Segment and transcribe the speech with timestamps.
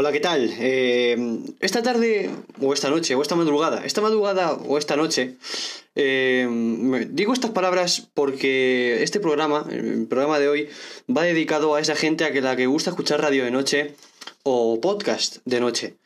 [0.00, 0.50] Hola, ¿qué tal?
[0.58, 2.30] Eh, esta tarde,
[2.62, 5.36] o esta noche, o esta madrugada, esta madrugada o esta noche,
[5.94, 6.48] eh,
[7.10, 10.68] digo estas palabras porque este programa, el programa de hoy,
[11.14, 13.94] va dedicado a esa gente a la que gusta escuchar radio de noche
[14.42, 15.96] o podcast de noche.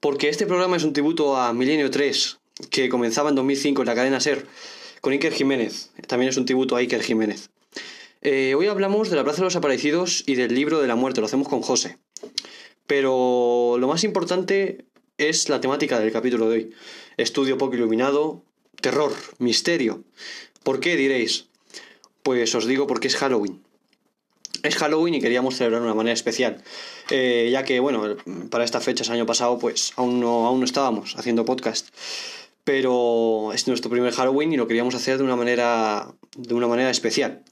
[0.00, 2.38] Porque este programa es un tributo a Milenio 3,
[2.68, 4.44] que comenzaba en 2005 en la cadena SER,
[5.00, 5.90] con Iker Jiménez.
[6.06, 7.50] También es un tributo a Iker Jiménez.
[8.20, 11.20] Eh, hoy hablamos de la Plaza de los Aparecidos y del libro de la muerte,
[11.20, 11.98] lo hacemos con José.
[12.86, 14.86] Pero lo más importante
[15.18, 16.74] es la temática del capítulo de hoy.
[17.16, 18.42] Estudio poco iluminado,
[18.80, 20.02] terror, misterio.
[20.62, 21.46] ¿Por qué diréis?
[22.22, 23.62] Pues os digo porque es Halloween.
[24.62, 26.62] Es Halloween y queríamos celebrar de una manera especial,
[27.10, 28.16] eh, ya que, bueno,
[28.50, 31.88] para estas fechas, año pasado, pues aún no, aún no estábamos haciendo podcast.
[32.68, 36.90] Pero es nuestro primer Halloween y lo queríamos hacer de una manera, de una manera
[36.90, 37.42] especial.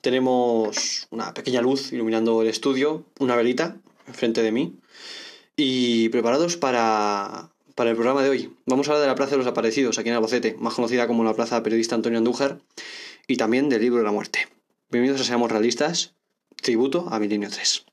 [0.00, 4.78] Tenemos una pequeña luz iluminando el estudio, una velita, enfrente de mí
[5.56, 8.52] y preparados para, para el programa de hoy.
[8.64, 11.24] Vamos a hablar de la Plaza de los Aparecidos, aquí en Albacete, más conocida como
[11.24, 12.60] la Plaza Periodista Antonio Andújar,
[13.26, 14.46] y también del Libro de la Muerte.
[14.88, 16.14] Bienvenidos a Seamos Realistas,
[16.62, 17.86] tributo a Milenio 3.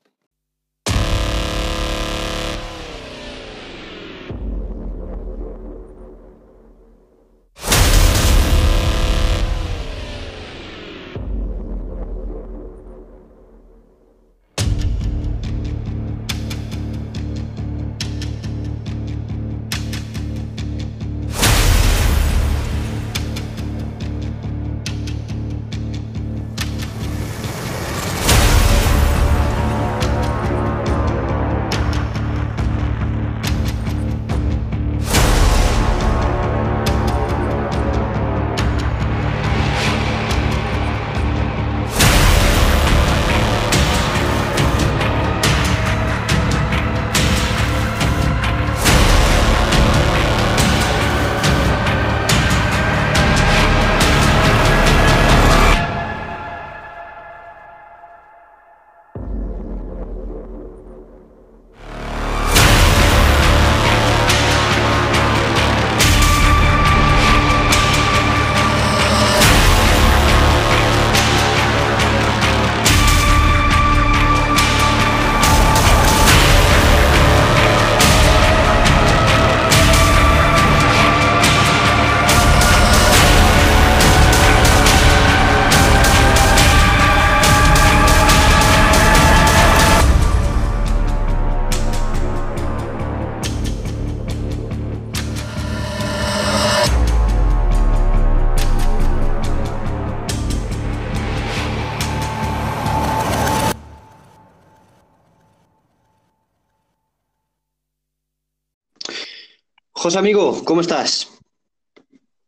[110.02, 111.30] José amigo, ¿cómo estás?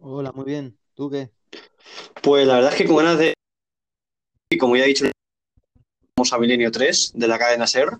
[0.00, 0.76] Hola, muy bien.
[0.92, 1.30] ¿Tú qué?
[2.20, 3.32] Pues la verdad es que con ganas de...
[4.50, 5.04] Y como ya he dicho,
[6.16, 7.90] vamos a Milenio 3 de la cadena SER.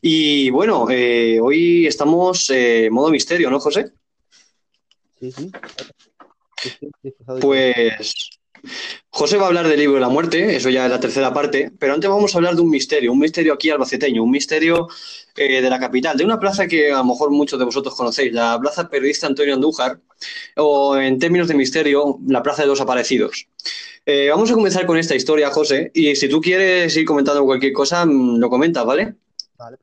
[0.00, 3.90] Y bueno, eh, hoy estamos en eh, modo misterio, ¿no, José?
[5.18, 5.50] Sí, sí.
[6.60, 6.70] sí,
[7.02, 8.30] sí pues
[9.10, 11.72] José va a hablar del libro de la muerte, eso ya es la tercera parte,
[11.76, 14.86] pero antes vamos a hablar de un misterio, un misterio aquí albaceteño, un misterio
[15.36, 18.32] eh, de la capital, de una plaza que a lo mejor muchos de vosotros conocéis,
[18.32, 19.98] la Plaza Periodista Antonio Andújar,
[20.56, 23.46] o en términos de misterio, la Plaza de los Aparecidos.
[24.04, 27.72] Eh, vamos a comenzar con esta historia, José, y si tú quieres ir comentando cualquier
[27.72, 29.14] cosa, mm, lo comentas, ¿vale?
[29.56, 29.78] Vale.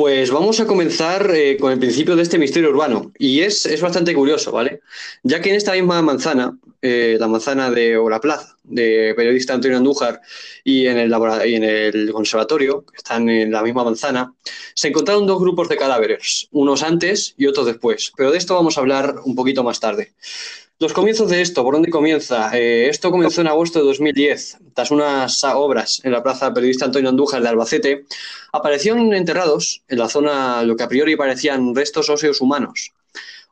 [0.00, 3.12] Pues vamos a comenzar eh, con el principio de este misterio urbano.
[3.18, 4.80] Y es, bastante curioso, ¿vale?
[5.22, 9.52] Ya que en esta misma manzana, eh, la manzana de o la plaza de periodista
[9.52, 10.22] Antonio Andújar
[10.64, 14.32] y en, el y en el conservatorio, que están en la misma manzana,
[14.72, 18.10] se encontraron dos grupos de cadáveres, unos antes y otros después.
[18.16, 20.14] Pero de esto vamos a hablar un poquito más tarde.
[20.82, 22.56] Los comienzos de esto, ¿por dónde comienza?
[22.56, 27.10] Eh, esto comenzó en agosto de 2010, tras unas obras en la plaza periodista Antonio
[27.10, 28.06] Andújar de Albacete,
[28.50, 32.92] aparecieron enterrados en la zona lo que a priori parecían restos óseos humanos.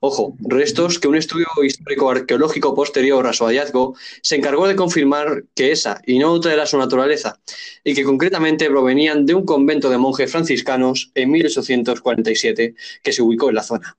[0.00, 5.70] Ojo, restos que un estudio histórico-arqueológico posterior a su hallazgo se encargó de confirmar que
[5.70, 7.40] esa y no otra era su naturaleza,
[7.84, 13.50] y que concretamente provenían de un convento de monjes franciscanos en 1847 que se ubicó
[13.50, 13.98] en la zona.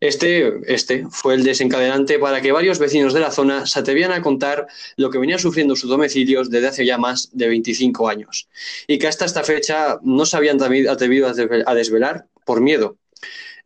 [0.00, 4.22] Este, este fue el desencadenante para que varios vecinos de la zona se atrevieran a
[4.22, 4.66] contar
[4.96, 8.48] lo que venían sufriendo sus domicilios desde hace ya más de 25 años
[8.86, 12.98] y que hasta esta fecha no se habían atrevido a desvelar por miedo.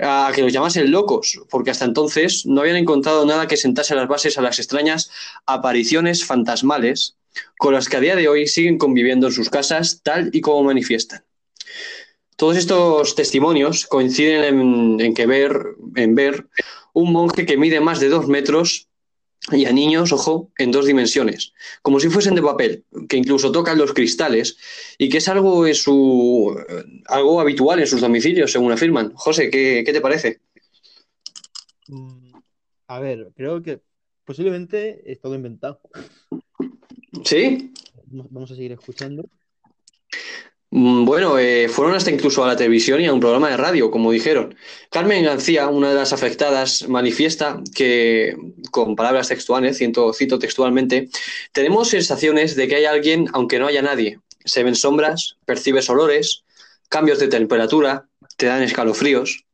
[0.02, 4.08] a que los llamasen locos, porque hasta entonces no habían encontrado nada que sentase las
[4.08, 5.10] bases a las extrañas
[5.44, 7.16] apariciones fantasmales
[7.58, 10.62] con las que a día de hoy siguen conviviendo en sus casas tal y como
[10.62, 11.22] manifiestan.
[12.40, 16.48] Todos estos testimonios coinciden en, que ver, en ver
[16.94, 18.88] un monje que mide más de dos metros
[19.52, 21.52] y a niños, ojo, en dos dimensiones,
[21.82, 24.56] como si fuesen de papel, que incluso tocan los cristales
[24.96, 26.58] y que es algo, en su,
[27.08, 29.12] algo habitual en sus domicilios, según afirman.
[29.16, 30.40] José, ¿qué, qué te parece?
[31.88, 32.32] Mm,
[32.86, 33.82] a ver, creo que
[34.24, 35.82] posiblemente es todo inventado.
[37.22, 37.70] ¿Sí?
[38.06, 39.28] Vamos a seguir escuchando.
[40.82, 43.90] Mm, bueno, eh, fueron hasta incluso a la televisión y a un programa de radio,
[43.90, 44.56] como dijeron.
[44.90, 48.34] Carmen García, una de las afectadas, manifiesta que,
[48.70, 51.10] con palabras textuales, cito, cito textualmente,
[51.52, 54.20] tenemos sensaciones de que hay alguien aunque no haya nadie.
[54.46, 56.44] Se ven sombras, percibes olores,
[56.88, 58.06] cambios de temperatura,
[58.38, 59.44] te dan escalofríos.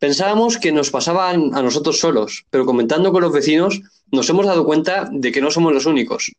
[0.00, 4.64] Pensábamos que nos pasaban a nosotros solos, pero comentando con los vecinos nos hemos dado
[4.64, 6.32] cuenta de que no somos los únicos.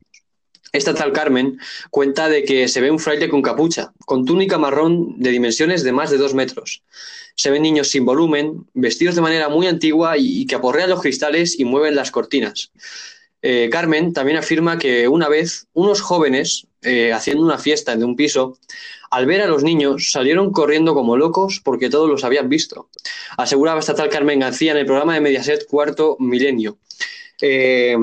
[0.71, 1.59] Esta tal Carmen
[1.89, 5.91] cuenta de que se ve un fraile con capucha, con túnica marrón de dimensiones de
[5.91, 6.83] más de dos metros.
[7.35, 11.59] Se ven niños sin volumen, vestidos de manera muy antigua y, que aporrean los cristales
[11.59, 12.71] y mueven las cortinas.
[13.41, 18.15] Eh, Carmen también afirma que una vez unos jóvenes, eh, haciendo una fiesta en un
[18.15, 18.57] piso,
[19.11, 22.89] al ver a los niños salieron corriendo como locos porque todos los habían visto.
[23.37, 26.77] Aseguraba esta tal Carmen García en el programa de Mediaset Cuarto Milenio.
[27.39, 27.95] Eh,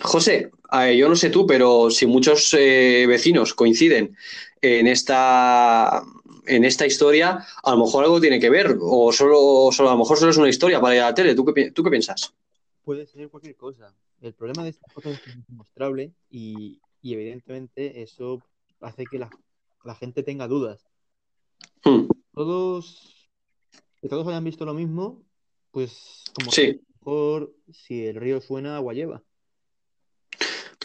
[0.00, 0.50] José,
[0.96, 4.16] yo no sé tú, pero si muchos eh, vecinos coinciden
[4.60, 6.02] en esta,
[6.46, 9.98] en esta historia, a lo mejor algo tiene que ver, o solo, solo a lo
[9.98, 11.34] mejor solo es una historia para ir a la tele.
[11.34, 12.34] ¿Tú qué, tú qué piensas?
[12.84, 13.94] Puede ser cualquier cosa.
[14.20, 18.42] El problema de esta foto es que es inmostrable y, y, evidentemente eso
[18.80, 19.30] hace que la,
[19.84, 20.86] la gente tenga dudas.
[21.84, 22.08] Hmm.
[22.32, 23.30] Todos,
[24.00, 25.22] que todos hayan visto lo mismo,
[25.70, 26.80] pues como sí.
[27.00, 29.22] mejor si el río suena, agua lleva.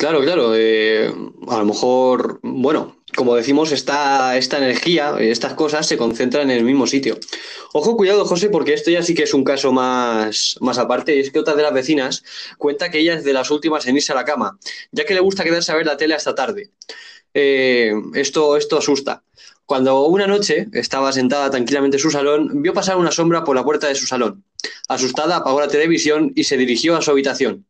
[0.01, 0.53] Claro, claro.
[0.55, 1.13] Eh,
[1.47, 6.63] a lo mejor, bueno, como decimos, esta, esta energía, estas cosas se concentran en el
[6.63, 7.19] mismo sitio.
[7.73, 11.15] Ojo, cuidado, José, porque esto ya sí que es un caso más, más aparte.
[11.15, 12.23] Y es que otra de las vecinas
[12.57, 14.57] cuenta que ella es de las últimas en irse a la cama,
[14.91, 16.71] ya que le gusta quedarse a ver la tele hasta tarde.
[17.35, 19.23] Eh, esto, esto asusta.
[19.67, 23.63] Cuando una noche estaba sentada tranquilamente en su salón, vio pasar una sombra por la
[23.63, 24.45] puerta de su salón.
[24.87, 27.67] Asustada, apagó la televisión y se dirigió a su habitación.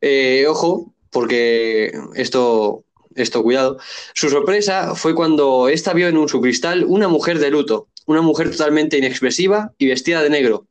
[0.00, 2.84] Eh, ojo, porque esto,
[3.14, 3.78] esto, cuidado.
[4.14, 8.22] Su sorpresa fue cuando ésta vio en un su cristal una mujer de luto, una
[8.22, 10.66] mujer totalmente inexpresiva y vestida de negro.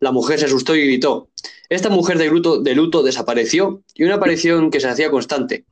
[0.00, 1.28] La mujer se asustó y gritó.
[1.68, 5.64] Esta mujer de luto, de luto desapareció y una aparición que se hacía constante.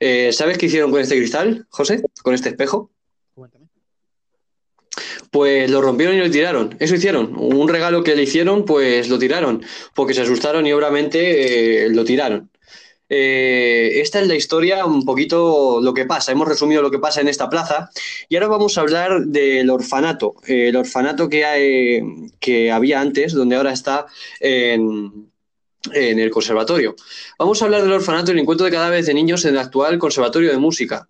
[0.00, 2.02] Eh, ¿Sabes qué hicieron con este cristal, José?
[2.22, 2.90] ¿Con este espejo?
[5.30, 6.76] Pues lo rompieron y lo tiraron.
[6.80, 7.34] Eso hicieron.
[7.36, 9.62] Un regalo que le hicieron, pues lo tiraron.
[9.94, 12.50] Porque se asustaron y obviamente eh, lo tiraron.
[13.08, 16.32] Eh, esta es la historia, un poquito lo que pasa.
[16.32, 17.90] Hemos resumido lo que pasa en esta plaza
[18.28, 22.02] y ahora vamos a hablar del orfanato, el orfanato que, hay,
[22.38, 24.06] que había antes, donde ahora está
[24.40, 25.30] en,
[25.92, 26.96] en el conservatorio.
[27.38, 29.98] Vamos a hablar del orfanato y el encuentro de cadáveres de niños en el actual
[29.98, 31.08] conservatorio de música.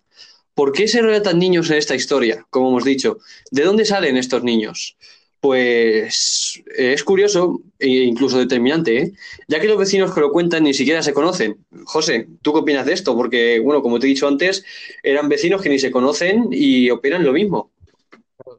[0.53, 2.45] ¿Por qué se relatan niños en esta historia?
[2.49, 3.19] Como hemos dicho,
[3.51, 4.97] ¿de dónde salen estos niños?
[5.41, 9.13] Pues es curioso e incluso determinante, ¿eh?
[9.47, 11.65] ya que los vecinos que lo cuentan ni siquiera se conocen.
[11.85, 13.15] José, ¿tú qué opinas de esto?
[13.15, 14.65] Porque, bueno, como te he dicho antes,
[15.01, 17.71] eran vecinos que ni se conocen y operan lo mismo.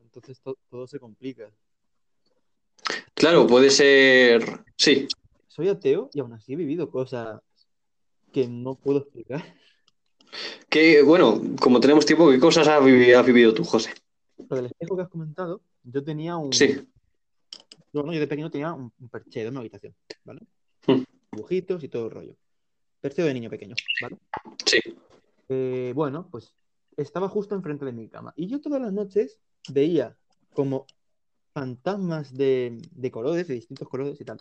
[0.05, 1.51] Entonces todo se complica.
[3.15, 4.65] Claro, puede ser.
[4.77, 5.07] Sí.
[5.47, 7.41] Soy ateo y aún así he vivido cosas
[8.33, 9.45] que no puedo explicar.
[10.69, 13.93] Que, bueno, como tenemos tiempo, ¿qué cosas has vivido tú, José?
[14.49, 16.53] Lo del espejo que has comentado, yo tenía un.
[16.53, 16.87] Sí.
[17.93, 19.95] Bueno, yo de pequeño tenía un, perchero en mi habitación,
[20.25, 20.41] ¿vale?
[20.87, 21.03] Hmm.
[21.33, 22.37] Dibujitos y todo el rollo.
[23.01, 24.19] Perchero de niño pequeño, ¿vale?
[24.65, 24.79] Sí.
[25.49, 26.55] Eh, bueno, pues
[26.97, 28.33] estaba justo enfrente de mi cama.
[28.37, 29.39] Y yo todas las noches
[29.73, 30.17] veía
[30.53, 30.87] como
[31.53, 34.39] fantasmas de, de colores, de distintos colores y tal.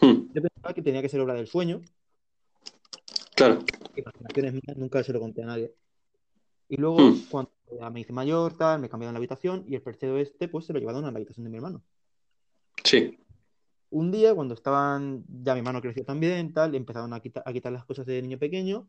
[0.00, 0.28] Hmm.
[0.34, 1.80] Yo pensaba que tenía que ser obra del sueño.
[3.34, 3.60] Claro.
[3.96, 5.74] Imaginaciones mías, nunca se lo conté a nadie.
[6.68, 7.26] Y luego, hmm.
[7.30, 7.50] cuando
[7.92, 10.78] me hice mayor, tal, me cambiaron la habitación y el perchero este, pues se lo
[10.78, 11.82] llevaron a la habitación de mi hermano.
[12.84, 13.18] Sí.
[13.90, 17.72] Un día, cuando estaban, ya mi hermano creció también, tal, empezaron a quitar, a quitar
[17.72, 18.88] las cosas de niño pequeño.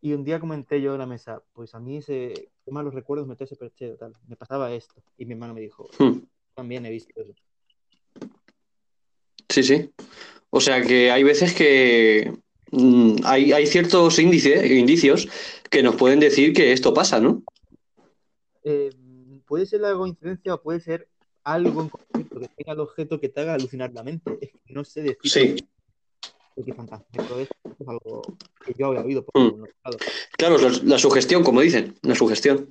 [0.00, 3.26] Y un día comenté yo en la mesa, pues a mí se, qué malos recuerdos
[3.26, 4.12] meter ese perchero, tal.
[4.26, 5.02] Me pasaba esto.
[5.16, 6.18] Y mi hermano me dijo, hmm.
[6.54, 7.32] también he visto eso.
[9.48, 9.90] Sí, sí.
[10.50, 12.32] O sea que hay veces que
[12.70, 15.28] mm, hay, hay, ciertos índices, indicios
[15.70, 17.42] que nos pueden decir que esto pasa, ¿no?
[18.64, 18.90] Eh,
[19.46, 21.08] puede ser la coincidencia o puede ser
[21.44, 24.38] algo en concreto, que tenga el objeto que te haga alucinar la mente.
[24.40, 25.30] Es que no sé decir.
[25.30, 25.68] Sí.
[26.64, 28.22] Qué fantástico es, es algo
[28.64, 29.64] que yo había oído por mm.
[30.38, 32.70] Claro, la, la, sugestión, como dicen, la sugestión.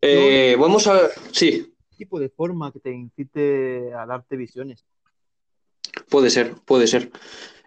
[0.00, 1.10] Eh, vamos a.
[1.32, 1.74] Sí.
[1.96, 4.84] tipo de forma que te incite a darte visiones.
[6.08, 7.10] Puede ser, puede ser.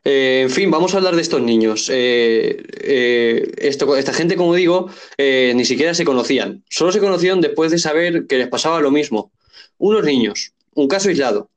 [0.08, 1.90] Eh, en fin, vamos a hablar de estos niños.
[1.92, 6.64] Eh, eh, esta gente, como digo, ni siquiera se conocían.
[6.70, 9.32] Solo se conocieron después de saber que les pasaba lo mismo.
[9.78, 11.50] Unos niños, un caso aislado.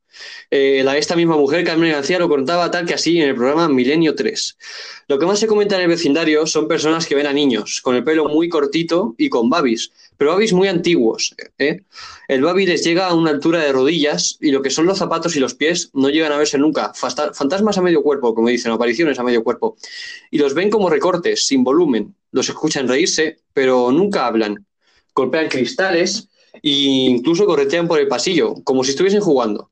[0.50, 4.14] La, esta misma mujer, Carmen García, lo contaba tal que así en el programa Milenio
[4.14, 4.56] 3.
[5.08, 7.94] Lo que más se comenta en el vecindario son personas que ven a niños, con
[7.94, 11.34] el pelo muy cortito y con babis, pero babis muy antiguos.
[11.58, 11.82] ¿eh?
[12.28, 15.36] El babi les llega a una altura de rodillas y lo que son los zapatos
[15.36, 16.92] y los pies no llegan a verse nunca.
[16.94, 19.76] Fantasmas a medio cuerpo, como dicen, apariciones a medio cuerpo.
[20.30, 22.14] Y los ven como recortes, sin volumen.
[22.32, 24.66] Los escuchan reírse, pero nunca hablan.
[25.14, 29.70] Golpean cristales e incluso corretean por el pasillo, como si estuviesen jugando.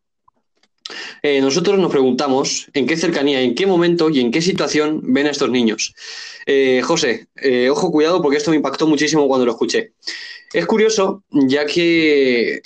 [1.29, 5.27] Eh, nosotros nos preguntamos en qué cercanía, en qué momento y en qué situación ven
[5.27, 5.93] a estos niños.
[6.47, 9.95] Eh, José, eh, ojo, cuidado, porque esto me impactó muchísimo cuando lo escuché.
[10.53, 12.63] Es curioso, ya que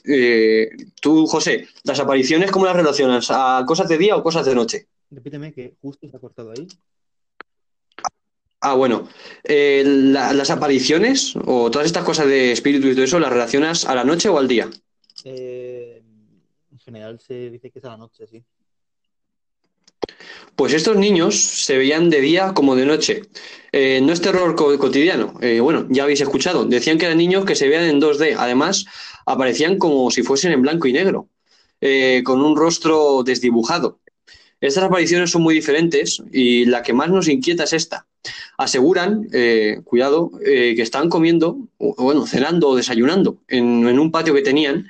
[1.01, 3.29] tú, José, las apariciones, ¿cómo las relacionas?
[3.31, 4.89] ¿A cosas de día o cosas de noche?
[5.11, 6.69] Repíteme que justo se ha cortado ahí.
[8.61, 9.09] Ah, bueno.
[9.45, 14.05] las apariciones o todas estas cosas de espíritu y todo eso, ¿las relacionas a la
[14.05, 14.69] noche o al día?
[15.25, 16.00] Eh,
[16.93, 18.45] general se dice que es a la noche, sí.
[20.57, 23.23] Pues estos niños se veían de día como de noche.
[23.73, 25.35] Eh, no es terror cotidiano.
[25.41, 26.67] Eh, bueno, ya habéis escuchado.
[26.67, 28.37] Decían que eran niños que se veían en 2D.
[28.37, 28.85] Además,
[29.25, 31.29] aparecían como si fuesen en blanco y negro,
[31.81, 34.01] eh, con un rostro desdibujado.
[34.61, 38.07] Estas apariciones son muy diferentes y la que más nos inquieta es esta.
[38.59, 44.35] Aseguran, eh, cuidado, eh, que están comiendo, o, bueno, cenando o desayunando en, un patio
[44.35, 44.89] que tenían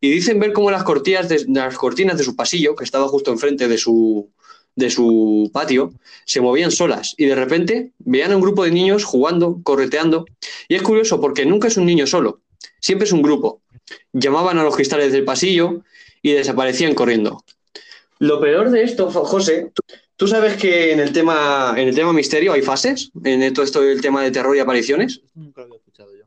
[0.00, 3.30] y dicen ver cómo las, cortinas de, las cortinas de su pasillo, que estaba justo
[3.30, 4.28] enfrente de su,
[4.74, 5.92] de su patio,
[6.24, 10.26] se movían solas y de repente veían a un grupo de niños jugando, correteando.
[10.68, 12.40] Y es curioso porque nunca es un niño solo,
[12.80, 13.60] siempre es un grupo.
[14.12, 15.82] Llamaban a los cristales del pasillo
[16.22, 17.44] y desaparecían corriendo.
[18.18, 19.72] Lo peor de esto, José,
[20.22, 23.80] tú sabes que en el tema, en el tema misterio hay fases, en todo esto
[23.80, 25.20] del tema de terror y apariciones.
[25.34, 26.22] Nunca lo había escuchado yo.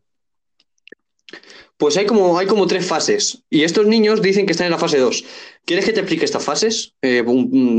[1.78, 3.42] Pues hay como, hay como tres fases.
[3.50, 5.24] Y estos niños dicen que están en la fase 2.
[5.64, 6.94] ¿Quieres que te explique estas fases?
[7.02, 7.24] Eh,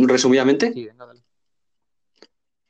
[0.07, 0.73] resumidamente.
[0.73, 1.07] Sí, venga.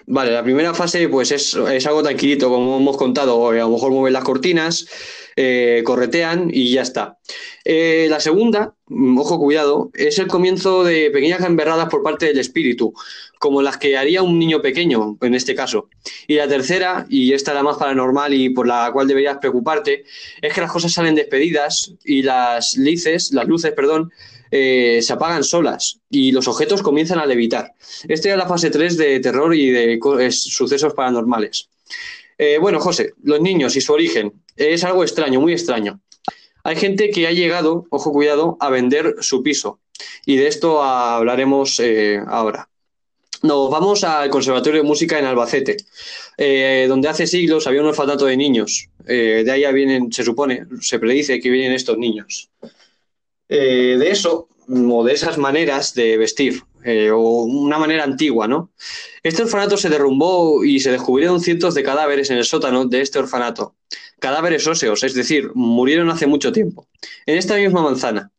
[0.09, 3.91] Vale, la primera fase pues es, es, algo tranquilito, como hemos contado, a lo mejor
[3.91, 4.87] mueven las cortinas,
[5.35, 7.19] eh, corretean y ya está.
[7.65, 12.39] Eh, la segunda, mm, ojo cuidado, es el comienzo de pequeñas gamberradas por parte del
[12.39, 12.95] espíritu,
[13.41, 15.89] como las que haría un niño pequeño en este caso.
[16.29, 20.05] Y la tercera, y esta la más paranormal y por la cual deberías preocuparte,
[20.41, 24.13] es que las cosas salen despedidas y las lices, las luces, perdón,
[24.51, 27.73] eh, se apagan solas y los objetos comienzan a levitar.
[28.09, 29.99] Esta es la fase 3 de terror y de
[30.31, 31.69] sucesos paranormales.
[32.61, 36.01] bueno, José, los niños y su origen es algo extraño, muy extraño.
[36.67, 39.79] Hay gente que ha llegado, ojo cuidado, a vender su piso.
[40.25, 42.69] Y de esto hablaremos eh, ahora.
[43.45, 45.77] Nos vamos al Conservatorio de Música en Albacete,
[46.37, 48.89] eh, donde hace siglos había un orfanato de niños.
[49.07, 52.51] Eh, de ahí vienen, se supone, se predice que vienen estos niños.
[53.49, 58.71] De eso, o de esas maneras de vestir, eh, o una manera antigua, ¿no?
[59.23, 63.19] Este orfanato se derrumbó y se descubrieron cientos de cadáveres en el sótano de este
[63.19, 63.75] orfanato.
[64.21, 66.87] Cadáveres óseos, es decir, murieron hace mucho tiempo.
[67.27, 68.31] En esta misma manzana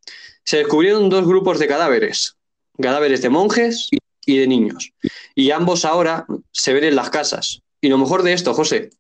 [0.46, 2.38] se descubrieron dos grupos de cadáveres,
[2.82, 3.90] cadáveres de monjes
[4.26, 4.94] y de niños.
[5.36, 7.62] Y ambos ahora se ven en las casas.
[7.82, 8.92] Y lo mejor de esto, José,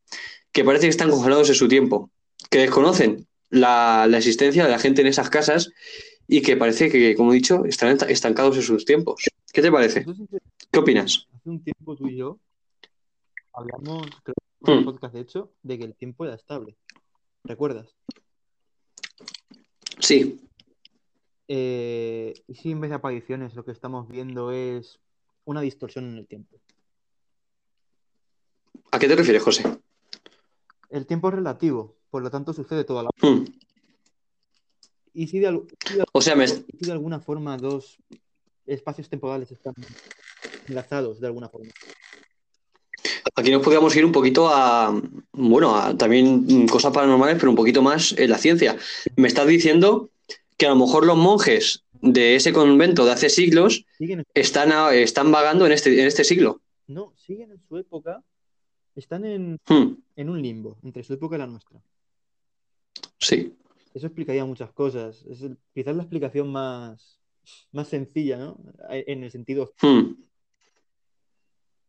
[0.52, 2.10] que parece que están congelados en su tiempo,
[2.50, 5.72] que desconocen la, la existencia de la gente en esas casas
[6.28, 9.24] y que parece que, como he dicho, están estancados en sus tiempos.
[9.54, 10.06] ¿Qué te parece?
[10.72, 11.28] ¿Qué opinas?
[11.34, 12.40] Hace un tiempo tú y yo
[13.58, 14.86] hablamos, creo que en un hmm.
[14.86, 16.78] podcast de hecho, de que el tiempo era estable.
[17.44, 17.96] ¿Recuerdas?
[20.00, 20.40] Sí.
[21.48, 25.00] Eh, y si en vez de apariciones lo que estamos viendo es
[25.46, 26.60] una distorsión en el tiempo.
[28.92, 29.64] ¿A qué te refieres, José?
[30.90, 33.10] El tiempo es relativo, por lo tanto sucede toda la.
[33.22, 33.46] Hmm.
[35.14, 35.62] Y si de,
[36.12, 36.46] o sea, me...
[36.46, 37.98] de alguna forma dos
[38.66, 39.74] espacios temporales están
[40.68, 41.72] enlazados de alguna forma.
[43.36, 45.00] Aquí nos podríamos ir un poquito a,
[45.32, 48.78] bueno, a también cosas paranormales, pero un poquito más en la ciencia.
[49.16, 50.10] Me estás diciendo
[50.58, 53.86] que a lo mejor los monjes de ese convento de hace siglos
[54.34, 56.62] están, están vagando en este, en este siglo.
[56.88, 58.24] No, siguen en su época,
[58.96, 59.98] están en, hmm.
[60.16, 61.80] en un limbo entre su época y la nuestra.
[63.20, 63.56] Sí.
[63.94, 65.26] Eso explicaría muchas cosas.
[65.30, 67.20] Es quizás la explicación más,
[67.72, 68.58] más sencilla, ¿no?
[68.90, 69.74] En el sentido.
[69.82, 70.14] Hmm.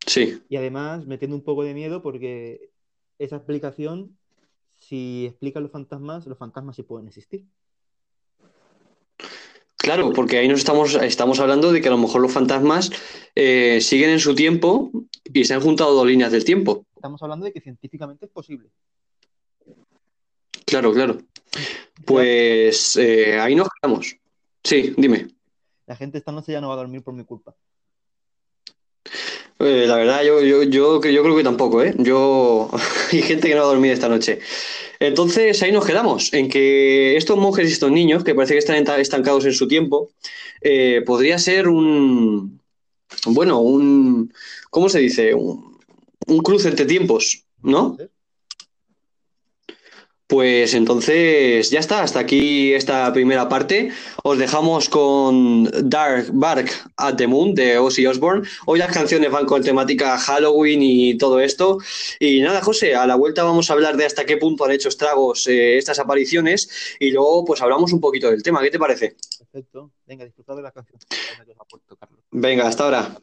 [0.06, 0.42] Sí.
[0.48, 2.70] Y además metiendo un poco de miedo porque
[3.18, 4.16] esa explicación,
[4.76, 7.44] si explica los fantasmas, los fantasmas sí pueden existir.
[9.76, 12.90] Claro, porque ahí nos estamos, estamos hablando de que a lo mejor los fantasmas
[13.34, 14.90] eh, siguen en su tiempo
[15.32, 16.84] y se han juntado dos líneas del tiempo.
[16.94, 18.70] Estamos hablando de que científicamente es posible.
[20.68, 21.18] Claro, claro.
[22.04, 24.16] Pues eh, ahí nos quedamos.
[24.62, 25.28] Sí, dime.
[25.87, 27.54] La gente esta noche ya no va a dormir por mi culpa.
[29.60, 31.94] Eh, la verdad, yo, yo, yo, yo, creo que tampoco, ¿eh?
[31.98, 32.70] Yo.
[33.12, 34.40] Hay gente que no va a dormir esta noche.
[35.00, 38.76] Entonces ahí nos quedamos, en que estos monjes y estos niños, que parece que están
[39.00, 40.10] estancados en su tiempo,
[40.60, 42.60] eh, podría ser un.
[43.26, 44.32] Bueno, un.
[44.70, 45.32] ¿Cómo se dice?
[45.32, 45.78] Un,
[46.26, 47.96] un cruce entre tiempos, ¿no?
[50.28, 53.90] Pues entonces ya está, hasta aquí esta primera parte.
[54.23, 58.47] Os dejamos con Dark Bark at the Moon de Ozzy Osbourne.
[58.66, 61.78] Hoy las canciones van con temática Halloween y todo esto.
[62.20, 64.90] Y nada, José, a la vuelta vamos a hablar de hasta qué punto han hecho
[64.90, 66.68] estragos eh, estas apariciones
[67.00, 68.61] y luego pues hablamos un poquito del tema.
[68.61, 69.16] ¿Qué te parece?
[69.38, 69.92] Perfecto.
[70.06, 71.00] Venga, disfrutad de la canción.
[72.32, 73.16] Venga, hasta ahora.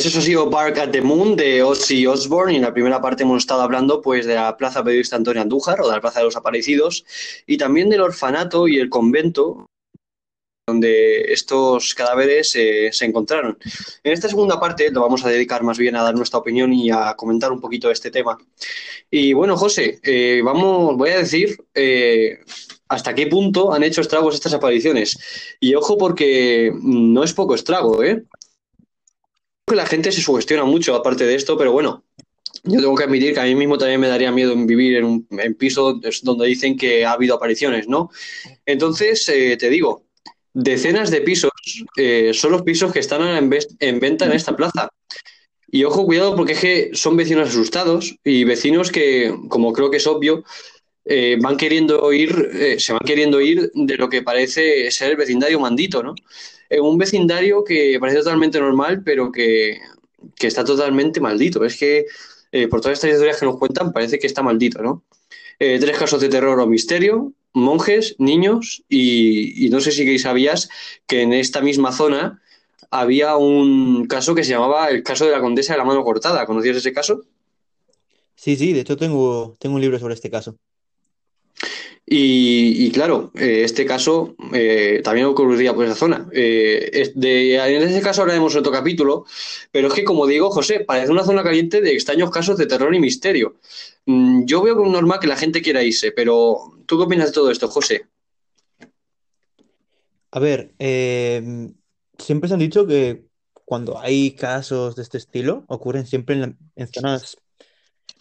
[0.00, 3.02] Pues eso ha sido Park at the Moon de Ozzy Osbourne y en la primera
[3.02, 6.20] parte hemos estado hablando pues de la Plaza Periodista Antonio Andújar o de la Plaza
[6.20, 7.04] de los Aparecidos
[7.46, 9.66] y también del orfanato y el convento
[10.66, 13.58] donde estos cadáveres eh, se encontraron.
[14.02, 16.90] En esta segunda parte lo vamos a dedicar más bien a dar nuestra opinión y
[16.90, 18.38] a comentar un poquito este tema.
[19.10, 22.38] Y bueno, José, eh, vamos, voy a decir eh,
[22.88, 25.18] hasta qué punto han hecho estragos estas apariciones.
[25.60, 28.24] Y ojo porque no es poco estrago, ¿eh?
[29.70, 32.04] Que la gente se sugestiona mucho aparte de esto, pero bueno,
[32.64, 35.04] yo tengo que admitir que a mí mismo también me daría miedo en vivir en
[35.04, 38.10] un en piso donde dicen que ha habido apariciones, ¿no?
[38.66, 40.04] Entonces, te digo,
[40.52, 41.52] decenas de pisos
[41.96, 44.88] eh, son los pisos que están en, venta en esta plaza.
[45.70, 49.98] Y ojo, cuidado, porque es que son vecinos asustados y vecinos que, como creo que
[49.98, 50.42] es obvio,
[51.04, 55.16] eh, van queriendo ir, eh, se van queriendo ir de lo que parece ser el
[55.16, 56.14] vecindario mandito, ¿no?
[56.70, 59.78] Un vecindario que parece totalmente normal, pero que,
[60.36, 61.64] que está totalmente maldito.
[61.64, 62.06] Es que
[62.68, 65.04] por todas estas historias que nos cuentan, parece que está maldito, ¿no?
[65.58, 70.68] tres casos de terror o misterio, monjes, niños y, no sé si sabías
[71.06, 72.42] que en esta misma zona
[72.90, 76.46] había un caso que se llamaba el caso de la condesa de la mano cortada.
[76.46, 77.22] ¿Conocías ese caso?
[78.34, 80.56] Sí, sí, de hecho tengo, tengo un libro sobre este caso.
[82.12, 86.28] Y, claro, eh, este caso eh, también ocurriría por esa zona.
[86.32, 89.26] Eh, en ese caso hablaremos en otro capítulo,
[89.70, 92.92] pero es que, como digo, José, parece una zona caliente de extraños casos de terror
[92.92, 93.58] y misterio.
[94.06, 97.48] Mm, yo veo normal que la gente quiera irse, pero ¿tú qué opinas de todo
[97.48, 98.06] esto, José?
[100.32, 100.72] A ver,
[102.18, 103.22] siempre se han dicho que
[103.64, 107.36] cuando hay casos de este estilo, ocurren siempre en, en zonas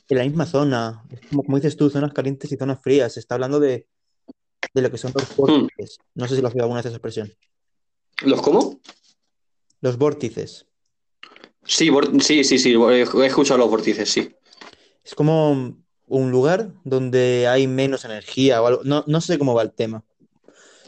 [0.10, 3.13] en la misma zona, como, como, dices tú, zonas calientes y zonas frías.
[3.13, 3.88] Se está hablando de,
[4.74, 5.36] lo que son los hmm.
[5.38, 6.00] vórtices.
[6.15, 7.32] No sé si lo has oído alguna vez esa expresión.
[8.24, 8.82] ¿Los cómo?
[9.82, 10.65] Los vórtices.
[11.63, 11.89] Sí,
[12.22, 14.36] sí, sí, sí, he escuchado los vórtices, sí.
[15.04, 18.82] Es como un lugar donde hay menos energía o algo.
[18.84, 20.04] No, no sé cómo va el tema.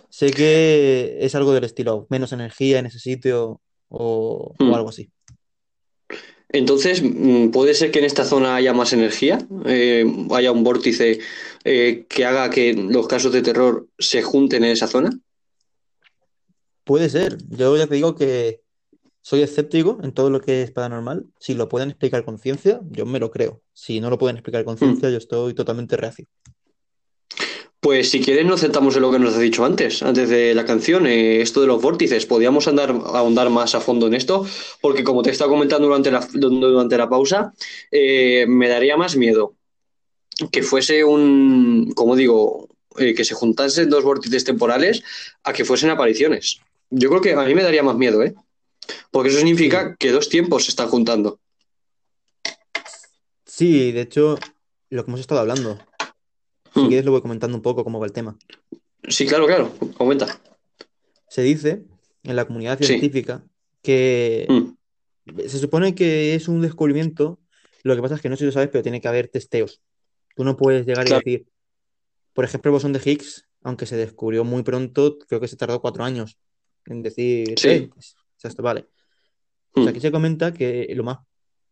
[0.09, 4.73] Sé que es algo del estilo, menos energía en ese sitio o, o hmm.
[4.73, 5.11] algo así.
[6.53, 9.39] Entonces, mm, ¿puede ser que en esta zona haya más energía?
[9.65, 11.19] Eh, ¿Haya un vórtice
[11.63, 15.11] eh, que haga que los casos de terror se junten en esa zona?
[16.83, 17.37] Puede ser.
[17.49, 18.61] Yo ya te digo que
[19.21, 21.25] soy escéptico en todo lo que es paranormal.
[21.39, 23.61] Si lo pueden explicar con ciencia, yo me lo creo.
[23.71, 25.11] Si no lo pueden explicar con ciencia, mm.
[25.11, 26.25] yo estoy totalmente reacio.
[27.81, 30.65] Pues si quieres no aceptamos en lo que nos has dicho antes, antes de la
[30.65, 32.27] canción, eh, esto de los vórtices.
[32.27, 34.45] Podríamos andar, ahondar más a fondo en esto,
[34.81, 37.53] porque como te he estado comentando durante la, durante la pausa,
[37.89, 39.55] eh, me daría más miedo
[40.51, 45.03] que fuese un, como digo, eh, que se juntasen dos vórtices temporales
[45.43, 46.61] a que fuesen apariciones.
[46.91, 48.35] Yo creo que a mí me daría más miedo, ¿eh?
[49.09, 51.39] Porque eso significa que dos tiempos se están juntando.
[53.45, 54.37] Sí, de hecho,
[54.89, 55.79] lo que hemos estado hablando,
[56.73, 56.87] si hmm.
[56.87, 58.37] quieres lo voy comentando un poco cómo va el tema.
[59.07, 60.39] Sí, claro, claro, comenta.
[61.27, 61.83] Se dice
[62.23, 63.43] en la comunidad científica
[63.81, 65.39] que hmm.
[65.47, 67.39] se supone que es un descubrimiento,
[67.83, 69.81] lo que pasa es que no sé si lo sabes, pero tiene que haber testeos.
[70.35, 71.47] Tú no puedes llegar y decir,
[72.33, 75.81] por ejemplo, el bosón de Higgs, aunque se descubrió muy pronto, creo que se tardó
[75.81, 76.37] cuatro años
[76.85, 77.89] en decir, sí.
[78.43, 78.87] esto vale.
[79.73, 79.87] Hmm.
[79.87, 81.19] aquí se comenta que lo más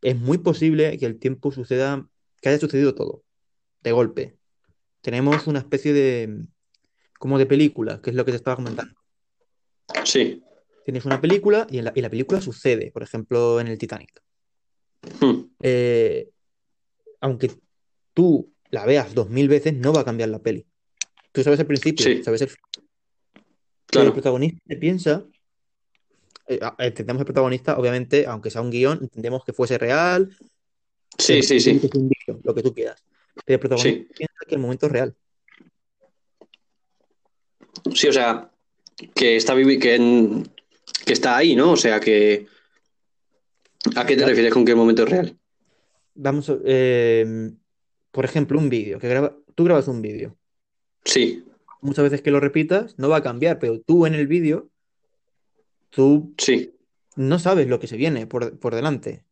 [0.01, 2.07] es muy posible que el tiempo suceda,
[2.41, 3.23] que haya sucedido todo,
[3.81, 4.38] de golpe,
[5.01, 6.45] tenemos una especie de
[7.17, 8.95] como de película, que es lo que te estaba comentando.
[10.05, 10.41] Sí.
[10.85, 14.21] Tienes una película y, en la, película sucede, por ejemplo, en el Titanic.
[15.19, 15.51] Hmm.
[15.62, 16.29] Eh,
[17.21, 17.51] aunque
[18.13, 20.65] tú la veas dos mil veces, no va a cambiar la peli.
[21.31, 22.49] Tú sabes el principio, sabes el
[23.85, 24.07] Claro.
[24.07, 25.25] el protagonista piensa.
[26.47, 30.35] Eh, entendemos el protagonista, obviamente, aunque sea un guion, entendemos que fuese real.
[31.17, 31.79] Sí, sí, sí.
[32.43, 33.03] lo que tú quieras.
[33.45, 35.15] Pero el protagonista piensa que el momento es real.
[37.93, 38.51] Sí, o sea,
[39.13, 40.43] que está, que,
[41.05, 41.71] que está ahí, ¿no?
[41.71, 42.47] O sea, que...
[43.95, 45.39] ¿A qué te refieres con que el momento es real?
[46.15, 47.51] Vamos, eh,
[48.11, 50.35] por ejemplo, un vídeo, que graba, tú grabas un vídeo.
[51.05, 51.45] Sí.
[51.81, 54.69] Muchas veces que lo repitas no va a cambiar, pero tú en el vídeo,
[55.89, 56.75] tú sí.
[57.15, 59.23] no sabes lo que se viene por, por delante.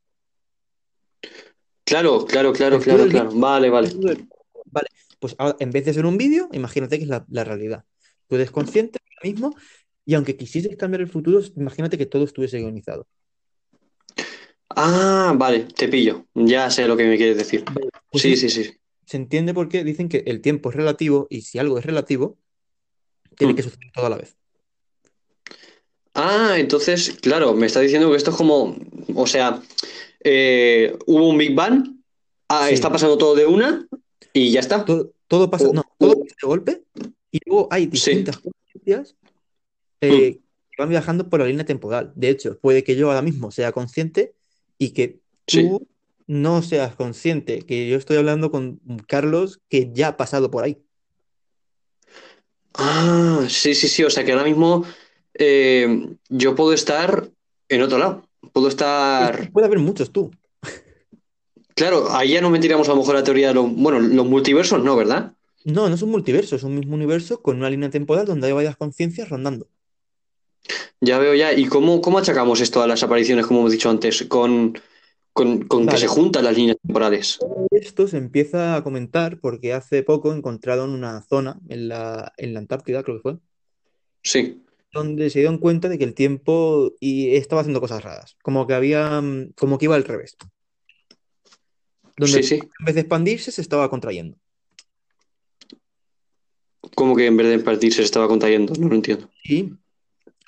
[1.88, 3.32] Claro, claro, claro, claro, claro.
[3.34, 3.90] Vale, vale.
[4.66, 7.86] Vale, pues ahora, en vez de ser un vídeo, imagínate que es la, realidad.
[8.28, 9.56] Tú eres consciente ahora mismo
[10.06, 13.08] y aunque quisieses cambiar el futuro, imagínate que todo estuviese guionizado.
[14.70, 16.26] Ah, vale, te pillo.
[16.36, 17.64] Ya sé lo que me quieres decir.
[18.12, 18.70] Pues sí, sí, sí.
[19.06, 22.38] Se entiende porque dicen que el tiempo es relativo y si algo es relativo,
[23.38, 23.56] tiene mm.
[23.56, 24.36] que suceder todo a la vez.
[26.14, 28.76] Ah, entonces, claro, me está diciendo que esto es como,
[29.16, 29.62] o sea,
[30.24, 32.02] eh, hubo un Big Bang,
[32.50, 33.88] ah, está pasando todo de una
[34.34, 34.86] y ya está.
[34.86, 36.84] Todo, pasa, no, todo de golpe
[37.32, 39.16] y luego hay distintas conciencias
[40.02, 40.34] eh, mm.
[40.70, 42.12] que van viajando por la línea temporal.
[42.16, 44.34] De hecho, puede que yo ahora mismo sea consciente
[44.78, 45.88] y que tú
[46.28, 50.78] no seas consciente, que yo estoy hablando con Carlos que ya ha pasado por ahí.
[52.74, 54.86] Ah, sí, sí, sí, o sea que ahora mismo
[55.34, 57.30] eh, yo puedo estar
[57.70, 58.27] en otro lado.
[58.52, 59.52] Puedo estar.
[59.52, 60.32] Puede haber muchos tú.
[61.76, 63.72] Claro, ahí ya no mentiremos a lo mejor la teoría de los.
[63.72, 65.34] Bueno, los multiversos no, ¿verdad?
[65.64, 68.54] No, no es un multiverso, es un mismo universo con una línea temporal donde hay
[68.54, 69.68] varias conciencias rondando.
[71.02, 71.54] Ya veo ya.
[71.54, 74.24] ¿Y cómo, cómo achacamos esto a las apariciones, como hemos dicho antes?
[74.24, 74.74] Con,
[75.36, 77.38] que se juntan las líneas temporales.
[77.70, 82.60] Esto se empieza a comentar porque hace poco encontraron una zona en la, en la
[82.60, 83.38] Antártida, creo que fue.
[84.24, 84.64] Sí
[84.98, 88.74] donde se dieron cuenta de que el tiempo y estaba haciendo cosas raras, como que
[88.74, 90.36] había, mm, como que iba al revés.
[92.18, 94.38] Donde en vez de expandirse se estaba contrayendo.
[96.96, 98.74] ¿Cómo que en vez de expandirse se estaba contrayendo?
[98.80, 99.30] No lo entiendo.
[99.44, 99.74] Sí.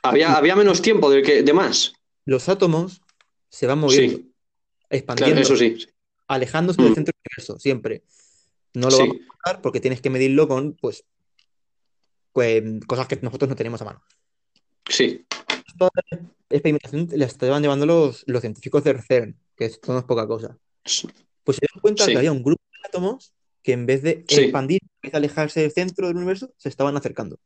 [0.01, 1.93] Había, había menos tiempo de, que, de más.
[2.25, 3.01] Los átomos
[3.49, 4.21] se van moviendo,
[4.89, 5.88] expandiendo, eso sí.
[6.27, 6.95] alejándose del mm.
[6.95, 8.03] centro del universo, siempre.
[8.73, 11.03] No lo vamos a contar porque tienes que medirlo con, pues,
[12.33, 14.01] pues, cosas que nosotros no tenemos a mano.
[14.89, 15.25] Sí.
[15.30, 15.89] Esta
[16.49, 20.58] experimentación la estaban llevando los, los científicos de CERN, que esto no es poca cosa.
[21.43, 24.82] Pues se dieron cuenta que había un grupo de átomos que en vez de expandir,
[24.82, 27.38] en vez de alejarse del centro del universo, se estaban acercando.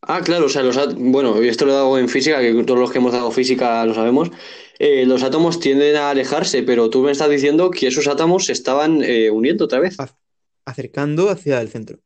[0.00, 2.98] Ah, claro, o sea, los bueno, esto lo hago en física, que todos los que
[2.98, 4.30] hemos dado física lo sabemos.
[4.78, 8.52] Eh, los átomos tienden a alejarse, pero tú me estás diciendo que esos átomos se
[8.52, 9.96] estaban eh, uniendo otra vez.
[10.64, 12.00] Acercando hacia el centro.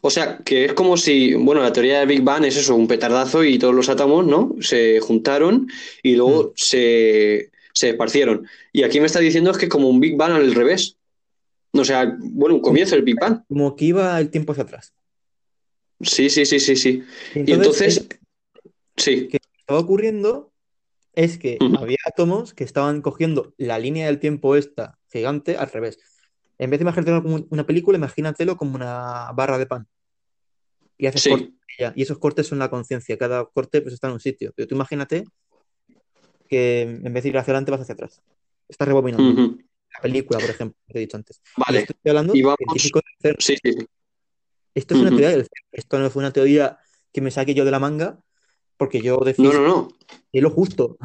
[0.00, 2.88] O sea, que es como si, bueno, la teoría de Big Bang es eso, un
[2.88, 4.56] petardazo y todos los átomos, ¿no?
[4.60, 5.68] Se juntaron
[6.02, 6.52] y luego mm.
[6.56, 8.46] se, se, esparcieron.
[8.72, 10.96] Y aquí me está diciendo es que como un Big Bang al revés.
[11.72, 13.42] O sea, bueno, un comienzo del Big Bang.
[13.48, 14.92] Como que iba el tiempo hacia atrás.
[16.00, 17.02] Sí, sí, sí, sí, sí.
[17.34, 18.06] Y entonces,
[18.96, 19.22] sí.
[19.22, 20.52] Lo que estaba ocurriendo
[21.14, 25.98] es que había átomos que estaban cogiendo la línea del tiempo esta gigante al revés.
[26.58, 29.88] En vez de imaginártelo como una película, imagínatelo como una barra de pan.
[30.96, 31.52] Y haces cortes
[31.96, 33.18] Y esos cortes son la conciencia.
[33.18, 34.52] Cada corte pues, está en un sitio.
[34.54, 35.24] Pero tú imagínate
[36.48, 38.22] que en vez de ir hacia adelante vas hacia atrás.
[38.68, 39.56] Estás rebobinando.
[39.92, 41.40] La película, por ejemplo, que he dicho antes.
[41.56, 41.80] Vale.
[41.80, 43.86] estoy hablando de sí, sí, sí.
[44.74, 46.78] Esto es una teoría del Esto no fue una teoría
[47.12, 48.18] que me saque yo de la manga,
[48.76, 49.44] porque yo decía.
[49.44, 49.88] No, no, no.
[50.32, 50.98] Es lo justo.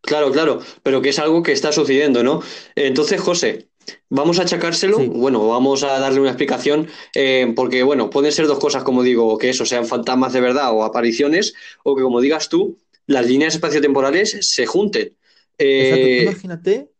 [0.00, 2.42] Claro, claro, pero que es algo que está sucediendo, ¿no?
[2.74, 3.70] Entonces, José,
[4.08, 8.58] Vamos a achacárselo, bueno, vamos a darle una explicación, eh, porque bueno, pueden ser dos
[8.58, 12.48] cosas, como digo, que eso sean fantasmas de verdad o apariciones, o que como digas
[12.48, 15.14] tú, las líneas espaciotemporales se junten.
[15.58, 16.90] Eh, imagínate.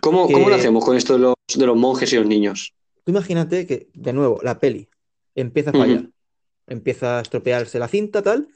[0.00, 2.74] ¿cómo, lo hacemos con esto de los, de los monjes y los niños?
[3.04, 4.88] Tú imagínate que, de nuevo, la peli
[5.34, 6.08] empieza a fallar,
[6.66, 8.48] empieza a estropearse la cinta, tal,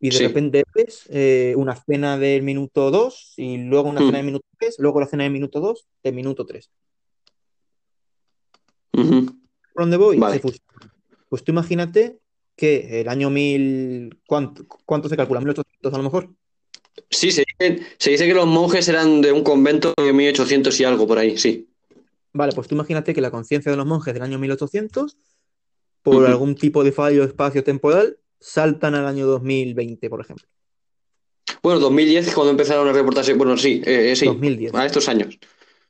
[0.00, 4.26] y de repente ves eh, una escena del minuto 2 y luego una escena del
[4.26, 6.70] minuto 3, luego la escena del minuto 2, del minuto 3.
[8.92, 9.34] ¿Por
[9.74, 10.18] dónde voy?
[11.28, 12.18] Pues tú imagínate
[12.56, 15.40] que el año 1000, ¿cuánto, cuánto se calcula?
[15.40, 16.30] ¿1800 a lo mejor?
[17.10, 20.84] Sí, se dice, se dice que los monjes eran de un convento de 1800 y
[20.84, 21.68] algo por ahí, sí.
[22.32, 25.16] Vale, pues tú imagínate que la conciencia de los monjes del año 1800,
[26.02, 30.46] por algún tipo de fallo espacio-temporal, saltan al año 2020, por ejemplo.
[31.62, 33.34] Bueno, 2010 es cuando empezaron a reportarse.
[33.34, 34.26] Bueno, sí, eh, sí.
[34.26, 34.74] 2010.
[34.74, 35.38] A estos años.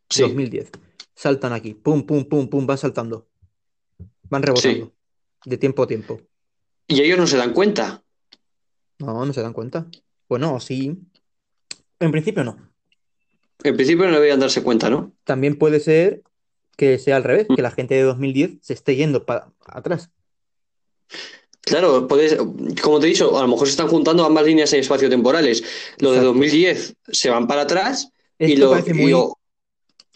[0.09, 0.23] Sí.
[0.23, 0.71] 2010.
[1.15, 1.75] Saltan aquí.
[1.75, 3.29] Pum, pum, pum, pum, van saltando.
[4.29, 4.93] Van rebotando.
[5.45, 6.21] De tiempo a tiempo.
[6.89, 8.03] ¿Y ellos no se dan cuenta?
[8.99, 9.87] No, no se dan cuenta.
[10.29, 10.99] Bueno, sí.
[12.01, 12.71] En principio no.
[13.63, 15.13] En principio no deberían darse cuenta, ¿no?
[15.25, 16.23] También puede ser
[16.77, 20.11] que sea al revés, que la gente de 2010 se esté yendo para atrás.
[21.63, 22.37] Claro, puedes,
[22.83, 25.63] como te he dicho, a lo mejor se están juntando ambas líneas en espacio-temporales.
[25.99, 28.75] Lo de 2010 se van para atrás y lo,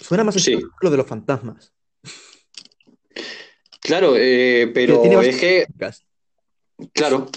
[0.01, 0.59] Suena más sí.
[0.81, 1.73] lo de los fantasmas.
[3.81, 5.67] Claro, eh, pero, es que...
[6.93, 7.29] Claro.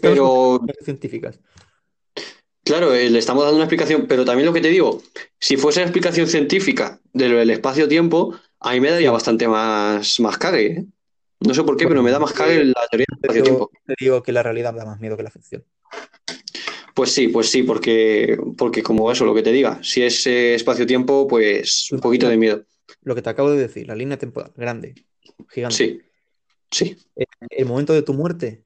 [0.00, 0.60] pero...
[0.82, 1.40] Científicas.
[2.62, 5.02] Claro, eh, le estamos dando una explicación, pero también lo que te digo,
[5.40, 10.66] si fuese la explicación científica del espacio-tiempo, a mí me daría bastante más, más cague.
[10.66, 10.84] ¿eh?
[11.40, 13.70] No sé por qué, pero me da más cague la teoría del espacio-tiempo.
[13.86, 15.64] Te digo que la realidad da más miedo que la ficción.
[16.94, 20.54] Pues sí, pues sí, porque, porque como eso, lo que te diga, si es eh,
[20.54, 22.64] espacio-tiempo, pues un poquito de miedo.
[23.02, 24.94] Lo que te acabo de decir, la línea temporal, grande,
[25.48, 25.76] gigante.
[25.76, 26.00] Sí,
[26.70, 26.96] sí.
[27.48, 28.62] El, momento de tu muerte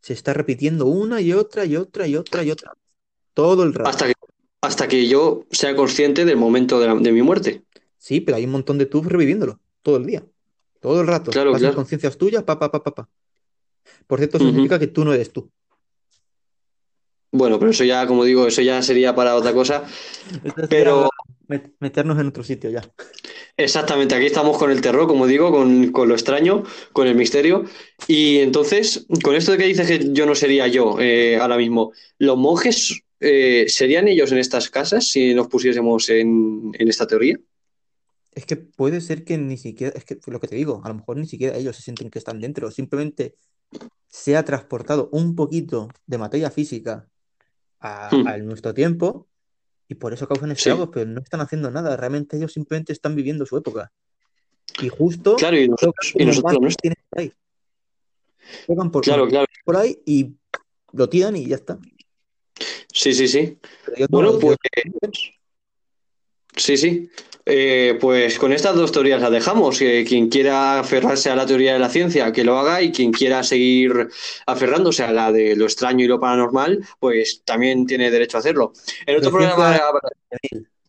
[0.00, 2.72] se está repitiendo una y otra y otra y otra y otra.
[3.34, 3.88] Todo el rato.
[3.88, 4.14] Hasta que,
[4.60, 7.62] hasta que yo sea consciente del momento de, mi muerte.
[7.98, 10.24] Sí, pero hay un montón de tubs reviviéndolo todo el día.
[10.84, 11.30] Todo el rato.
[11.30, 11.74] Claro, claro.
[11.74, 13.08] conciencias tuyas, pa, pa, pa, pa,
[14.06, 15.50] Por cierto, significa que tú no eres tú.
[17.32, 19.84] Bueno, pero eso ya, como digo, eso ya sería para otra cosa.
[20.68, 21.08] pero
[21.80, 22.82] meternos en otro sitio ya.
[23.56, 27.64] Exactamente, aquí estamos con el terror, como digo, con, lo extraño, con el misterio.
[28.06, 31.92] Y entonces, con esto de que dices que yo no sería yo eh, ahora mismo,
[32.18, 37.38] ¿los monjes eh, serían ellos en estas casas si nos pusiésemos en, esta teoría?
[38.34, 40.94] Es que puede ser que ni siquiera, es que lo que te digo, a lo
[40.94, 43.34] mejor ni siquiera ellos se sienten que están dentro, simplemente
[44.08, 47.08] se ha transportado un poquito de materia física
[47.80, 48.46] a, hmm.
[48.46, 49.28] nuestro tiempo
[49.88, 51.96] y por eso causan estragos, pero no están haciendo nada.
[51.96, 53.92] Realmente ellos simplemente están viviendo su época.
[54.80, 55.36] Y justo.
[55.36, 57.32] Claro, y nosotros, y nosotros no ahí.
[58.90, 59.46] por, claro, claro.
[59.64, 60.34] por ahí y
[60.92, 61.78] lo tiran y ya está.
[62.92, 63.58] Sí, sí, sí.
[64.08, 64.56] Bueno, pues.
[66.56, 67.10] Sí, sí.
[67.46, 69.78] Eh, pues con estas dos teorías las dejamos.
[69.78, 73.42] quien quiera aferrarse a la teoría de la ciencia, que lo haga, y quien quiera
[73.42, 74.08] seguir
[74.46, 78.72] aferrándose a la de lo extraño y lo paranormal, pues también tiene derecho a hacerlo.
[79.06, 79.78] En otro programa.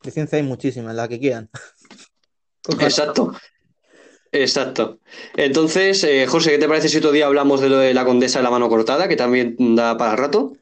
[0.03, 1.49] De ciencia hay muchísimas, la que quieran.
[2.79, 3.33] Exacto.
[4.31, 4.99] Exacto.
[5.35, 8.39] Entonces, eh, José, ¿qué te parece si otro día hablamos de lo de la condesa
[8.39, 10.53] de la mano cortada, que también da para rato?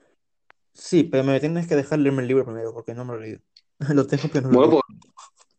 [0.73, 3.21] Sí, pero me tienes que dejar leerme el libro primero, porque no me lo he
[3.23, 3.39] leído.
[3.93, 4.81] lo tengo, pero no leído.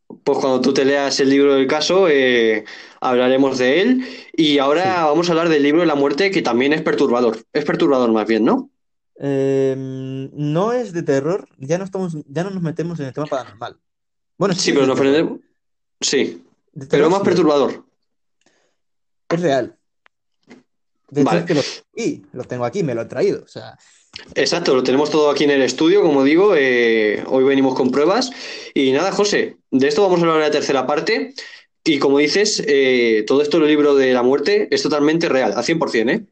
[0.09, 2.65] Pues, pues cuando tú te leas el libro del caso, eh,
[3.01, 4.05] hablaremos de él.
[4.33, 7.39] Y ahora vamos a hablar del libro de la muerte, que también es perturbador.
[7.53, 8.71] Es perturbador más bien, ¿no?
[9.17, 13.27] Em, no es de terror, ya no estamos, ya no nos metemos en el tema
[13.27, 13.79] paranormal.
[14.37, 15.41] Bueno, sí, pero nos prendemos.
[16.01, 16.45] Sí.
[16.91, 17.85] Pero es más perturbador.
[19.29, 19.79] Es real.
[21.11, 21.63] De hecho, lo,
[22.33, 23.45] lo tengo aquí, me lo he traído.
[23.45, 23.79] O sea,
[24.35, 28.31] Exacto, lo tenemos todo aquí en el estudio, como digo, eh, hoy venimos con pruebas.
[28.75, 31.35] Y nada, José, de esto vamos a hablar en la tercera parte.
[31.85, 35.65] Y como dices, eh, todo esto del libro de la muerte es totalmente real, al
[35.65, 36.27] 100%, ¿eh?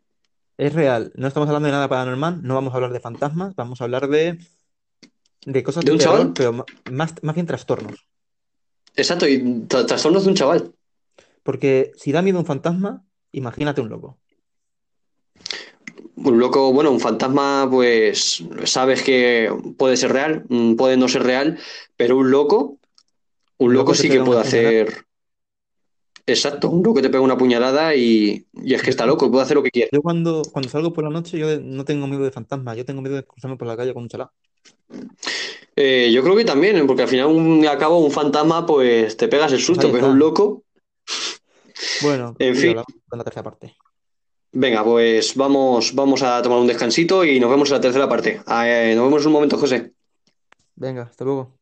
[0.56, 3.80] Es real, no estamos hablando de nada paranormal, no vamos a hablar de fantasmas, vamos
[3.80, 4.38] a hablar de,
[5.44, 8.06] de cosas de, un chaval, pero más, más bien trastornos.
[8.94, 10.72] Exacto, y trastornos de un chaval.
[11.42, 14.18] Porque si da miedo un fantasma, imagínate un loco.
[16.16, 21.22] Un loco, bueno, un fantasma, pues sabes que puede ser real, mm, puede no ser
[21.22, 21.58] real,
[21.96, 22.78] pero un loco,
[23.58, 25.04] un loco, sí que puede hacer.
[26.24, 29.62] Exacto, un loco te pega una puñalada y, es que está loco, puede hacer lo
[29.62, 29.90] que quiere.
[29.92, 33.02] Yo cuando, cuando salgo por la noche, yo no tengo miedo de fantasmas, yo tengo
[33.02, 34.30] miedo de cruzarme por la calle con un chalá.
[35.74, 39.26] Eh, yo creo que también, porque al final un, a cabo un fantasma, pues te
[39.26, 40.62] pegas el susto, pero un loco.
[42.02, 42.76] Bueno, en fin.
[43.08, 43.74] Con la tercera parte.
[44.52, 48.42] Venga, pues vamos, vamos a tomar un descansito y nos vemos en la tercera parte.
[48.46, 49.94] Ah, eh, nos vemos en un momento, José.
[50.76, 51.61] Venga, hasta luego.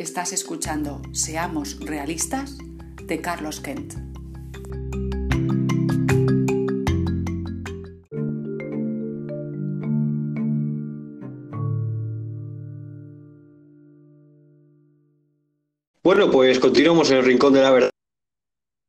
[0.00, 2.56] Estás escuchando Seamos Realistas
[3.04, 3.92] de Carlos Kent.
[16.02, 17.90] Bueno, pues continuamos en el Rincón de la Verdad.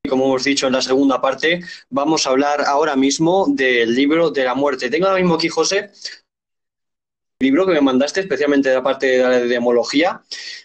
[0.09, 1.59] Como hemos dicho en la segunda parte,
[1.89, 4.89] vamos a hablar ahora mismo del libro de la muerte.
[4.89, 5.91] Tengo ahora mismo aquí, José,
[7.39, 10.22] el libro que me mandaste, especialmente de la parte de la demología,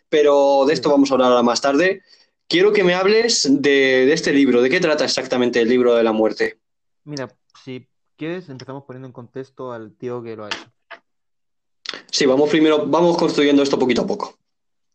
[0.09, 2.03] pero de esto vamos a hablar más tarde.
[2.49, 4.63] Quiero que me hables de, de este libro.
[4.63, 6.61] ¿De qué trata exactamente el libro de la muerte?
[7.05, 7.29] Mira,
[7.65, 10.73] si quieres, empezamos poniendo en contexto al tío que lo ha hecho.
[12.11, 14.39] Sí, vamos primero, vamos construyendo esto poquito a poco.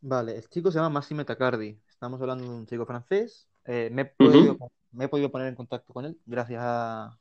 [0.01, 1.77] Vale, el chico se llama Massime Tacardi.
[1.89, 3.47] Estamos hablando de un chico francés.
[3.65, 4.57] Eh, me, he podido,
[4.91, 7.19] me he podido poner en contacto con él gracias a,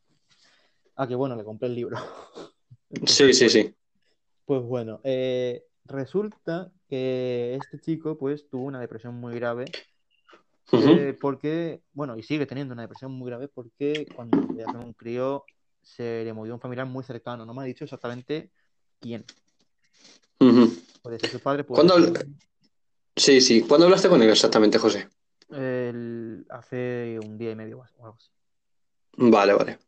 [0.96, 1.98] a que, bueno, le compré el libro.
[3.06, 3.72] Sí, sí, sí.
[4.44, 9.64] Pues bueno, eh, resulta que este chico pues tuvo una depresión muy grave
[10.72, 10.90] Ujú.
[10.90, 15.44] eh, porque, bueno, y sigue teniendo una depresión muy grave porque cuando era un crío
[15.82, 17.44] se le murió un familiar muy cercano.
[17.44, 18.50] No me ha dicho exactamente
[19.00, 19.24] quién.
[21.02, 22.36] Puede ser su padre, puede ¿Cuándo ser habl-
[23.16, 23.62] Sí, sí.
[23.62, 25.08] ¿Cuándo hablaste con él exactamente, José?
[25.50, 28.30] el- hace un día y medio o algo así.
[29.16, 29.78] Vale, vale.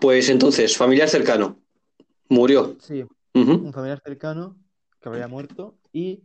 [0.00, 1.58] Pues entonces, familiar cercano.
[2.28, 2.76] Murió.
[2.80, 3.04] Sí,
[3.34, 4.56] un familiar cercano
[5.10, 6.22] que había muerto y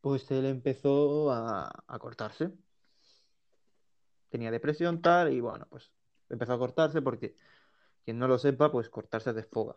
[0.00, 2.50] pues él empezó a, a cortarse.
[4.28, 5.90] Tenía depresión tal y bueno, pues
[6.28, 7.34] empezó a cortarse porque
[8.04, 9.76] quien no lo sepa, pues cortarse desfoga.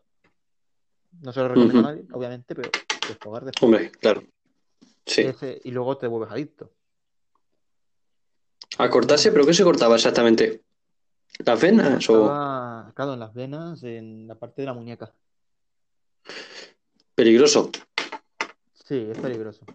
[1.21, 2.69] No se lo recomiendo a nadie, obviamente, pero
[3.07, 3.65] desfogar desfoga.
[3.78, 4.24] Hombre, claro.
[5.05, 5.21] Sí.
[5.21, 6.71] Ese- y luego te vuelves adicto.
[8.78, 10.63] A cortarse, ¿pero qué se cortaba exactamente?
[11.45, 12.26] ¿Las venas o
[12.95, 15.13] claro, en las venas, en la parte de la muñeca.
[17.15, 17.69] peligroso?
[18.93, 19.65] Sí, es peligroso.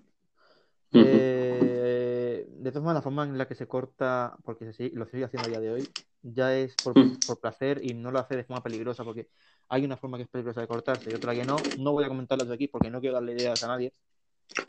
[0.92, 5.06] Eh, de todas formas, la forma en la que se corta, porque se sigue- lo
[5.06, 5.88] sigue haciendo a día de hoy,
[6.22, 7.18] ya es por, Mm.
[7.26, 9.28] por placer y no lo hace de forma peligrosa, porque
[9.70, 11.56] hay una forma que es peligrosa de cortarse y otra que no.
[11.80, 13.92] No voy a comentarlas aquí porque no quiero darle ideas a nadie.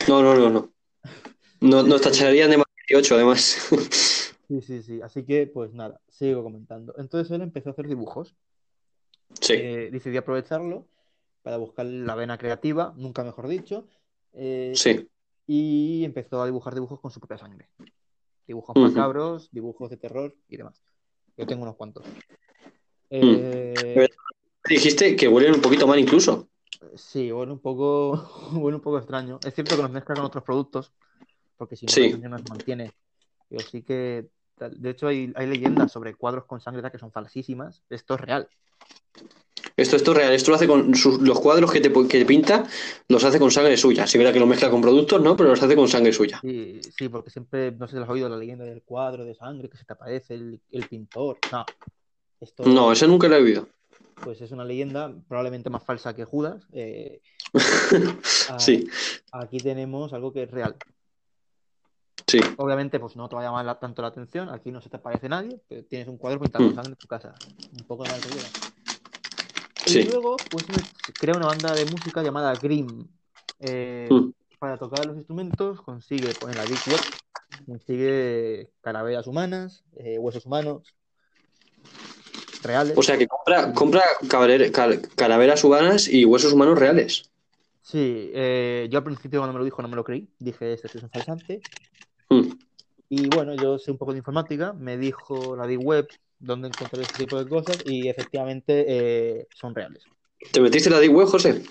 [0.08, 0.72] No, no, no, no.
[1.60, 3.68] No, nos tacharían de más 18, además.
[4.50, 5.00] Sí, sí, sí.
[5.00, 6.92] Así que, pues nada, sigo comentando.
[6.98, 8.34] Entonces él empezó a hacer dibujos.
[9.40, 9.52] Sí.
[9.52, 10.88] Eh, decidí aprovecharlo
[11.42, 13.86] para buscar la vena creativa, nunca mejor dicho.
[14.32, 15.08] Eh, Sí.
[15.46, 17.68] y empezó a dibujar dibujos con su propia sangre.
[18.46, 20.82] Dibujos macabros, dibujos de terror y demás.
[21.36, 22.04] Yo tengo unos cuantos.
[23.10, 23.20] Mm.
[23.38, 24.08] Eh,
[24.68, 26.48] Dijiste que huelen un poquito mal incluso.
[26.94, 29.38] sí, bueno, un poco, bueno, un poco extraño.
[29.44, 30.92] Es cierto que los mezcla con otros productos,
[31.56, 32.12] porque si no, Sí.
[32.18, 32.92] no se mantiene.
[33.48, 34.28] Pero sí que,
[34.58, 37.82] de hecho, hay, hay leyendas sobre cuadros con sangre que son falsísimas.
[37.90, 38.48] Esto es real.
[39.80, 40.32] Esto, esto es real.
[40.34, 42.64] Esto lo hace con sus- los cuadros que te, que pinta,
[43.08, 44.06] los hace con sangre suya.
[44.06, 45.36] Si verá que lo mezcla con productos, ¿no?
[45.36, 46.38] Pero los hace con sangre suya.
[46.42, 49.34] Sí, sí, porque siempre, no sé si lo has oído, la leyenda del cuadro de
[49.34, 51.38] sangre que se te aparece el, el pintor.
[51.50, 51.64] No,
[52.40, 53.68] esto No, esa nunca la he oído.
[54.22, 56.62] pues es una leyenda probablemente más falsa que Judas.
[56.72, 57.20] Eh,
[58.58, 58.86] Sí,
[59.32, 60.76] aquí tenemos algo que es real.
[62.26, 62.38] sí.
[62.58, 64.98] Obviamente, pues no te va a llamar la- tanto la atención, aquí no se te
[64.98, 66.74] aparece nadie, pero tienes un cuadro pintado Mm.
[66.74, 67.34] sangre en tu casa.
[67.78, 68.20] Un poco de mal
[69.98, 70.64] Y luego, pues
[71.18, 73.06] crea una banda de música llamada Grimm.
[73.60, 74.30] Eh, Mm.
[74.58, 77.00] para tocar los instrumentos consigue poner la Deep Web,
[77.66, 80.94] consigue calaveras humanas, eh, huesos humanos,
[82.62, 82.96] reales.
[82.98, 84.02] O sea que compra, compra
[85.16, 87.30] calaveras humanas y huesos humanos reales.
[87.82, 90.28] Sí, eh, yo al principio cuando me lo dijo no me lo creí.
[90.38, 91.62] Dije, este es un falsante.
[92.28, 92.52] Mm.
[93.08, 94.72] Y bueno, yo sé un poco de informática.
[94.74, 96.08] Me dijo la D-Web
[96.40, 100.04] dónde encontrar este tipo de cosas y efectivamente eh, son reales.
[100.52, 101.62] ¿Te metiste la D-Web, José?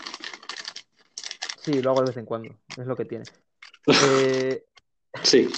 [1.59, 2.55] Sí, lo hago de vez en cuando.
[2.77, 3.25] Es lo que tiene.
[4.21, 4.65] Eh,
[5.23, 5.49] sí.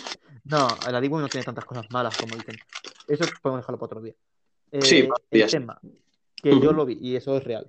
[0.45, 2.55] No, la D-Web no tiene tantas cosas malas como dicen.
[3.07, 4.15] Eso podemos dejarlo para otro día.
[4.79, 5.77] sí, el tema,
[6.41, 7.67] que yo lo vi y eso es real.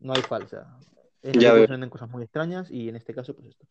[0.00, 0.78] No hay falsa.
[1.22, 3.66] En ya venden cosas muy extrañas y en este caso, pues esto.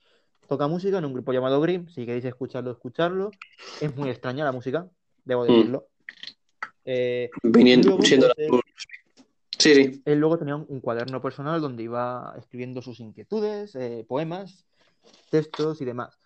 [0.48, 1.88] Toca música en un grupo llamado Grimm.
[1.88, 3.32] Si queréis escucharlo, escucharlo.
[3.82, 4.88] Es muy extraña la música,
[5.24, 5.78] debo mm.
[6.86, 8.28] Eh, Viniendo, siendo
[9.58, 10.02] Sí, sí.
[10.04, 14.66] Él luego tenía un, cuaderno personal donde iba escribiendo sus inquietudes, eh, poemas,
[15.30, 16.18] textos y demás.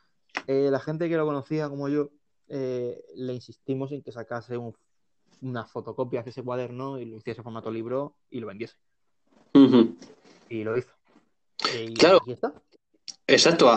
[0.47, 2.10] Eh, la gente que lo conocía como yo,
[2.49, 4.58] le insistimos en que sacase
[5.41, 8.76] una fotocopia de ese cuaderno y lo hiciese formato libro y lo vendiese.
[10.49, 10.89] Y lo hizo.
[11.99, 12.22] claro.
[13.28, 13.68] Exacto,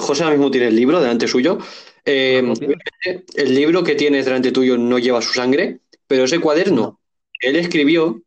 [0.00, 1.58] José ahora mismo tiene el libro delante suyo.
[2.04, 2.42] Eh,
[3.34, 5.80] el libro que tienes delante tuyo no lleva su sangre,
[6.12, 7.00] pero ese cuaderno
[7.40, 8.20] que él escribió,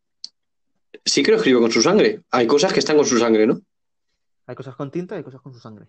[1.06, 2.24] sí que lo escribió con su sangre.
[2.32, 3.62] Hay cosas que están con su sangre, ¿no?
[4.48, 5.86] Hay cosas con tinta y hay cosas con su sangre.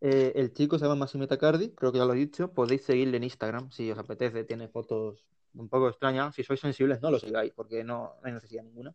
[0.00, 2.54] Eh, el chico se llama Massimo Tacardi, creo que ya lo he dicho.
[2.54, 4.44] Podéis seguirle en Instagram si os apetece.
[4.44, 6.34] Tiene fotos un poco extrañas.
[6.34, 8.94] Si sois sensibles, no lo sigáis porque no hay necesidad ninguna.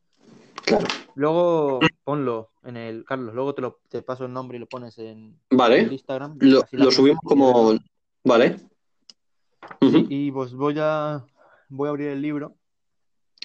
[0.66, 0.88] Claro.
[1.14, 3.06] Luego ponlo en el.
[3.06, 5.84] Carlos, luego te, lo, te paso el nombre y lo pones en, vale.
[5.84, 6.40] Instagram.
[6.40, 7.78] Lo, subimos como.
[8.24, 8.58] Vale.
[9.82, 11.26] Y pues voy a.
[11.70, 12.56] Voy a abrir el libro.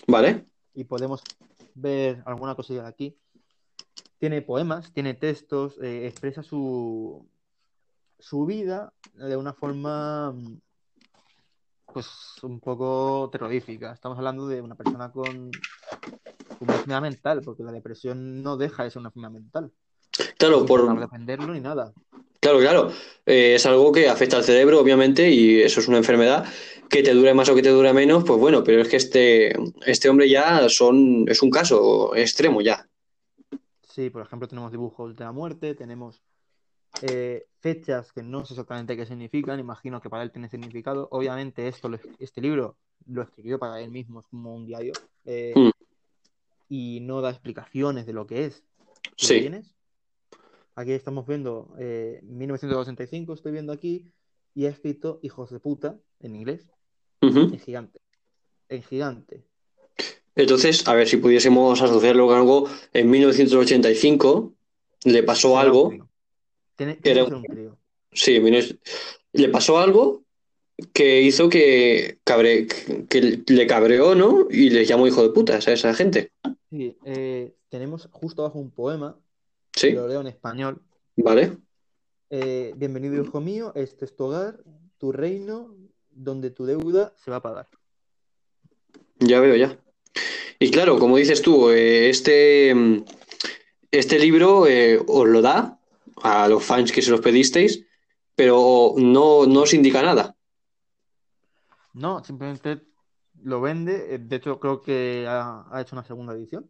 [0.07, 0.47] Vale.
[0.75, 1.23] Y podemos
[1.75, 3.17] ver alguna cosilla de aquí.
[4.19, 7.27] Tiene poemas, tiene textos, eh, expresa su,
[8.19, 10.35] su vida de una forma
[11.93, 12.07] pues
[12.43, 13.93] un poco terrorífica.
[13.93, 15.51] Estamos hablando de una persona con
[16.61, 19.73] una enfermedad mental, porque la depresión no deja de ser una enfermedad mental.
[20.39, 21.93] Claro, por defenderlo ni nada.
[22.41, 22.93] Claro, claro.
[23.27, 26.47] Eh, es algo que afecta al cerebro, obviamente, y eso es una enfermedad
[26.89, 29.53] que te dure más o que te dure menos, pues bueno, pero es que este,
[29.87, 32.89] este hombre ya son, es un caso extremo ya.
[33.89, 36.21] Sí, por ejemplo, tenemos dibujos de la muerte, tenemos
[37.03, 41.09] eh, fechas que no sé exactamente qué significan, imagino que para él tiene significado.
[41.13, 41.89] Obviamente, esto,
[42.19, 42.77] este libro
[43.07, 44.93] lo escribió para él mismo, es como un diario,
[45.25, 45.71] eh, mm.
[46.69, 48.65] y no da explicaciones de lo que es.
[49.17, 49.41] Sí.
[49.41, 49.75] Tienes?
[50.75, 51.75] Aquí estamos viendo
[52.23, 54.11] 1985, eh, estoy viendo aquí,
[54.55, 56.71] y ha escrito hijos de puta en inglés,
[57.21, 58.01] en gigante.
[58.69, 59.45] En gigante.
[60.35, 62.69] Entonces, a ver si pudiésemos asociarlo con algo.
[62.93, 64.55] En 1985
[65.05, 65.93] le pasó algo
[68.13, 68.41] Sí,
[69.33, 70.23] le pasó algo
[70.93, 72.67] que hizo que, cabre,
[73.09, 74.47] que le cabreó, ¿no?
[74.51, 76.33] Y le llamó hijo de putas a esa gente.
[76.71, 79.19] Sí, eh, tenemos justo abajo un poema.
[79.81, 79.93] Sí.
[79.93, 80.83] Lo leo en español.
[81.17, 81.57] Vale.
[82.29, 83.73] Eh, bienvenido, hijo mío.
[83.75, 84.61] Este es tu hogar,
[84.99, 85.75] tu reino,
[86.11, 87.67] donde tu deuda se va a pagar.
[89.21, 89.79] Ya veo, ya.
[90.59, 92.75] Y claro, como dices tú, eh, este,
[93.91, 94.67] este libro
[95.07, 95.81] os lo da
[96.23, 97.87] a los fans que se los pedisteis,
[98.35, 100.37] pero no, no os indica nada.
[101.95, 102.83] No, simplemente
[103.45, 104.15] lo vende.
[104.15, 106.69] Eh, de hecho, creo que ha, hecho una segunda edición.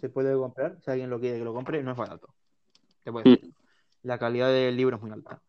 [0.00, 0.78] Se puede comprar.
[0.84, 2.28] Si alguien lo quiere que lo compre, no es barato.
[3.04, 3.34] Mm.
[4.02, 5.40] La calidad del libro es muy alta.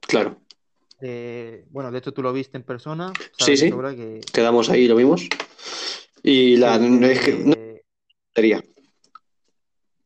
[0.00, 0.40] Claro.
[1.00, 3.12] Eh, bueno, de hecho, tú lo viste en persona.
[3.38, 3.70] Sí, sí.
[4.32, 5.28] Quedamos ahí, lo vimos.
[6.22, 6.76] Y la.
[6.76, 8.62] es que, no, eh,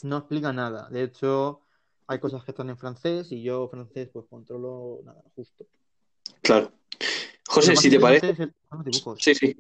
[0.05, 0.89] no explica nada.
[0.91, 1.63] De hecho,
[2.07, 5.67] hay cosas que están en francés y yo francés pues controlo nada, justo.
[6.43, 6.71] Claro.
[7.47, 8.35] José, si te parece...
[8.71, 9.19] los dibujos.
[9.23, 9.57] Sí, sí.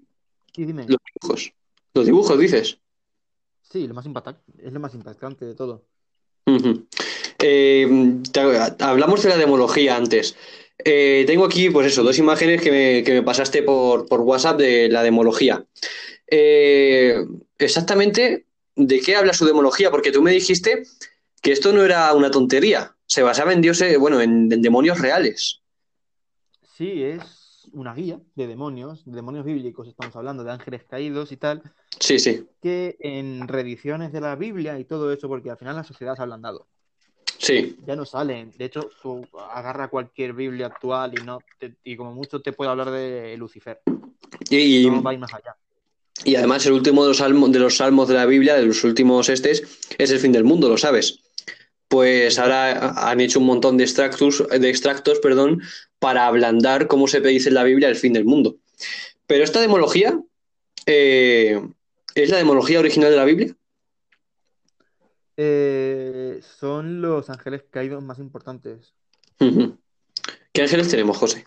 [0.53, 0.86] Sí, dime.
[0.88, 1.53] Los dibujos.
[1.95, 2.78] Los dibujos, dices.
[3.71, 5.85] Sí, lo más es lo más impactante de todo.
[7.39, 8.23] Eh,
[8.81, 10.37] hablamos de la demología antes.
[10.79, 15.65] Eh, tengo aquí, pues eso, dos imágenes que me, pasaste por, WhatsApp de la demología.
[16.27, 17.25] Eh,
[17.59, 19.91] exactamente, ¿de qué habla su demología?
[19.91, 20.85] Porque tú me dijiste
[21.41, 25.61] que esto no era una tontería, se basaba en dioses, bueno, en, demonios reales.
[26.77, 27.43] Sí, es
[27.75, 31.62] una guía de demonios, de demonios bíblicos, estamos hablando de ángeles caídos y tal.
[31.99, 32.47] Sí, sí.
[32.62, 36.22] Que en reediciones de la Biblia y todo eso, porque al final la sociedad se
[36.22, 36.66] ha ablandado.
[37.39, 37.77] Sí.
[37.87, 38.53] Ya no salen.
[38.57, 41.41] De hecho, tú agarra cualquier Biblia actual y no
[41.83, 43.81] y como mucho te puede hablar de Lucifer.
[44.49, 45.57] Y, no va más allá.
[46.25, 48.83] Y además el último de los, salmos, de los salmos de la Biblia, de los
[48.85, 49.62] últimos estes,
[49.99, 51.20] es el fin del mundo, lo sabes
[51.95, 55.62] pues ahora han hecho un montón de extractos, de extractos perdón,
[56.05, 58.57] para ablandar cómo se dice en la Biblia el fin del mundo.
[59.27, 60.21] Pero esta demología
[60.85, 61.67] eh,
[62.15, 63.57] es la demología original de la Biblia.
[65.39, 68.93] Eh, son los ángeles caídos más importantes.
[69.39, 71.47] ¿Qué ángeles tenemos, José?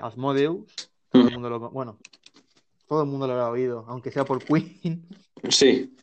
[0.00, 1.96] Asmodeus, todo el mundo lo, bueno,
[2.88, 5.06] todo el mundo lo habrá oído, aunque sea por Queen.
[5.48, 5.96] Sí.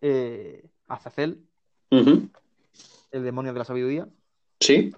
[0.00, 1.46] Eh, Azazel,
[1.90, 4.08] el demonio de la sabiduría.
[4.62, 4.92] Sí.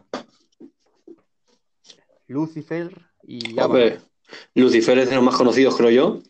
[2.26, 2.90] Lucifer
[3.26, 3.98] y Hombre,
[4.54, 6.22] Lucifer es de los más conocidos, creo yo.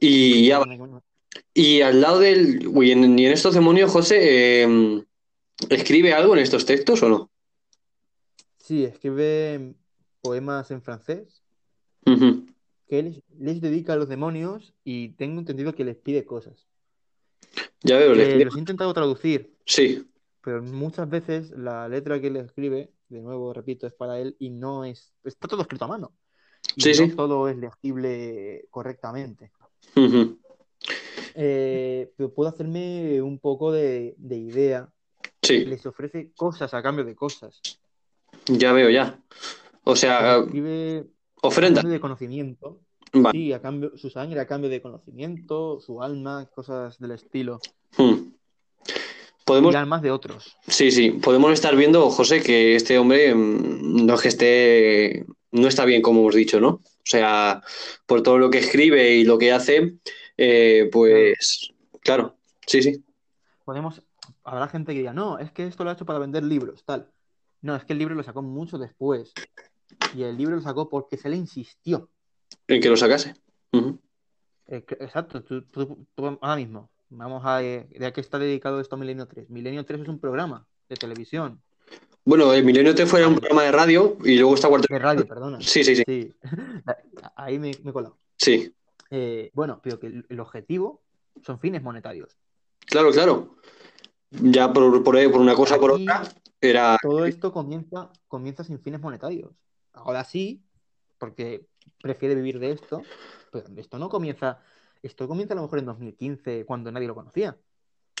[0.00, 1.02] Y, Abaddon.
[1.54, 2.66] y al lado del.
[2.68, 5.04] Uy, en, y en estos demonios, José, eh,
[5.70, 7.30] ¿escribe algo en estos textos o no?
[8.58, 9.74] Sí, escribe
[10.20, 11.42] poemas en francés
[12.88, 16.66] que él les dedica a los demonios y tengo entendido que les pide cosas.
[17.82, 20.06] Ya veo, le escribe- los he intentado traducir, Sí.
[20.48, 24.48] Pero muchas veces la letra que él escribe, de nuevo repito, es para él y
[24.48, 25.12] no es.
[25.22, 26.12] Está todo escrito a mano.
[26.74, 27.14] Y Sí, no sí.
[27.14, 29.52] todo es legible correctamente.
[31.34, 34.88] Eh, pero puedo hacerme un poco de, de idea.
[35.42, 37.60] Sí, Les ofrece cosas a cambio de cosas.
[38.46, 39.20] ya veo, ya.
[39.84, 41.06] O sea, Escribe
[41.42, 41.82] a ofrenda.
[41.82, 42.80] cambio de conocimiento.
[43.12, 43.38] Vale.
[43.38, 47.60] Sí, a cambio, su sangre a cambio de conocimiento, su alma, cosas del estilo.
[47.98, 48.27] Hmm.
[49.48, 50.56] Podemos, almas de otros.
[50.66, 55.66] sí, sí, podemos estar viendo, José, que este hombre mm, no es que esté, no
[55.68, 56.68] está bien, como hemos dicho, ¿no?
[56.68, 57.62] O sea,
[58.06, 59.94] por todo lo que escribe y lo que hace,
[60.36, 62.36] eh, pues, claro,
[62.66, 63.02] sí, sí,
[63.64, 64.02] Podemos,
[64.44, 67.10] habrá gente que diga, no, es que esto lo ha hecho para vender libros, tal.
[67.60, 69.32] No, es que el libro lo sacó mucho después.
[70.14, 72.08] Y el libro lo sacó porque se le insistió.
[72.66, 73.34] en que lo sacase.
[74.68, 77.62] Eh, exacto, tú, tú- tú ahora mismo, vamos a...
[77.62, 79.50] eh, ¿De a qué está dedicado esto Milenio 3?
[79.50, 81.62] Milenio 3 es un programa de televisión,
[82.24, 84.86] Bueno, el Milenio T fue un programa de radio y luego está cuarto.
[84.90, 85.58] de radio, perdona.
[85.60, 86.34] Sí, sí, sí, Sí,
[87.36, 88.18] ahí me, me he colado.
[88.36, 88.74] sí,
[89.10, 91.02] Eh, bueno, pero que el, objetivo
[91.42, 92.36] son fines monetarios.
[92.86, 93.56] claro, claro.
[94.30, 96.22] Ya por, por, por una cosa o por Aquí- otra,
[96.60, 96.96] era.
[97.00, 99.52] Todo esto comienza, comienza sin fines monetarios.
[99.94, 100.62] Ahora sí,
[101.18, 101.66] porque
[102.02, 103.02] prefiere vivir de esto,
[103.50, 104.60] pero esto no comienza,
[105.02, 107.56] esto comienza a lo mejor en 2015, cuando nadie lo conocía.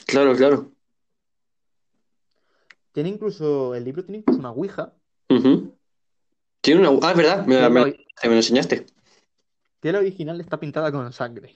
[0.06, 0.72] Claro, claro.
[2.92, 4.94] Tiene incluso, el libro tiene incluso una ouija.
[6.60, 7.06] Tiene una.
[7.06, 8.86] Ah, es verdad, me, me lo enseñaste.
[9.80, 11.54] que la original está pintada con sangre.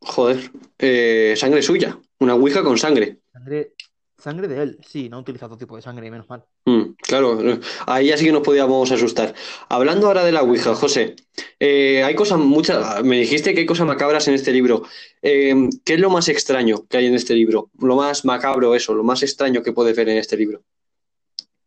[0.00, 3.20] Joder, eh, sangre suya, una ouija con sangre.
[3.32, 3.74] Sangre,
[4.18, 6.44] sangre de él, sí, no utiliza otro tipo de sangre, menos mal.
[6.64, 7.38] Mm, claro,
[7.86, 9.34] ahí ya sí que nos podíamos asustar.
[9.68, 11.16] Hablando ahora de la ouija, José,
[11.60, 14.82] eh, hay cosas muchas, me dijiste que hay cosas macabras en este libro.
[15.22, 15.54] Eh,
[15.84, 17.70] ¿qué es lo más extraño que hay en este libro?
[17.78, 20.62] Lo más macabro, eso, lo más extraño que puedes ver en este libro.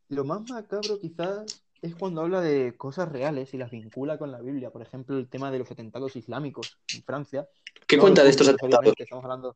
[0.09, 4.41] Lo más macabro quizás es cuando habla de cosas reales y las vincula con la
[4.41, 4.71] Biblia.
[4.71, 7.47] Por ejemplo, el tema de los atentados islámicos en Francia.
[7.87, 8.93] ¿Qué No cuenta de estos atentados?
[8.97, 9.55] estamos hablando.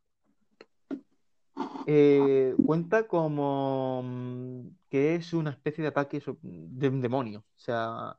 [1.86, 7.40] Eh, cuenta como mm, que es una especie de ataque de un demonio.
[7.56, 8.16] O sea,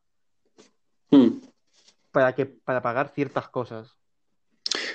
[1.10, 1.28] Mm.
[2.10, 3.96] para que, para pagar ciertas cosas.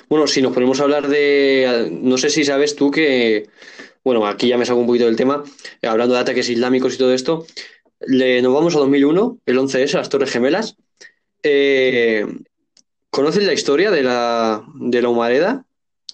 [0.09, 3.47] Bueno, si nos ponemos a hablar de, no sé si sabes tú que,
[4.03, 5.43] bueno, aquí ya me salgo un poquito del tema,
[5.83, 7.45] hablando de ataques islámicos y todo esto,
[8.01, 10.75] le- nos vamos a 2001, el 11S, las Torres Gemelas.
[11.43, 12.25] Eh,
[13.09, 15.65] ¿conoces la historia de la, de la humareda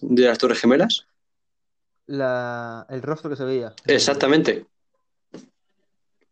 [0.01, 1.07] de las Torres Gemelas?
[2.07, 3.73] La, el rostro que se veía.
[3.87, 4.65] Exactamente.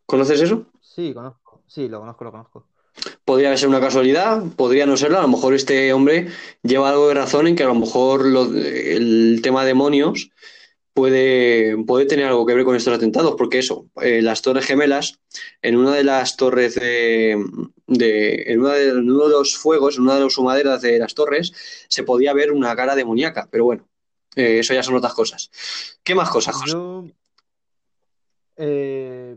[0.06, 0.66] ¿Conoces eso?
[0.80, 1.62] Sí, conozco.
[1.66, 2.66] Sí, lo conozco, lo conozco.
[3.24, 5.18] Podría ser una casualidad, podría no serlo.
[5.18, 6.28] A lo mejor este hombre
[6.62, 10.30] lleva algo de razón en que a lo mejor lo- el tema demonios
[10.92, 15.18] puede, puede tener algo que ver con estos atentados, porque eso, eh, las Torres Gemelas,
[15.60, 17.42] en una de las torres de,
[17.88, 20.98] de- en, una de- en uno de los fuegos, en una de las humaderas de
[21.00, 21.52] las torres,
[21.88, 23.88] se podía ver una cara demoníaca, pero bueno,
[24.36, 25.50] eh, eso ya son otras cosas.
[26.02, 26.72] ¿Qué más cosas, José?
[26.72, 27.04] Yo.
[28.56, 29.36] eh,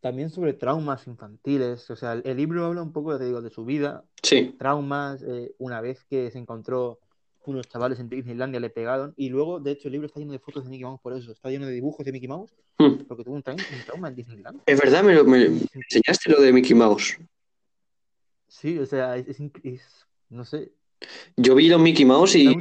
[0.00, 1.90] también sobre traumas infantiles.
[1.90, 5.22] O sea, el, el libro habla un poco, te digo, de su vida, Sí, traumas.
[5.22, 6.98] eh, una vez que se encontró
[7.44, 9.12] unos chavales en Disneylandia, le pegaron.
[9.16, 11.32] Y luego, de hecho, el libro está lleno de fotos de Mickey Mouse por eso.
[11.32, 13.04] Está lleno de dibujos de Mickey Mouse Mm.
[13.08, 14.62] porque tuvo un, tra- un trauma en Disneyland.
[14.64, 17.18] es verdad, me, lo- me enseñaste lo de Mickey Mouse.
[18.48, 20.72] Sí, o sea, es, es inc- es- no sé,
[21.36, 22.56] Yo vi los Mickey Mouse y.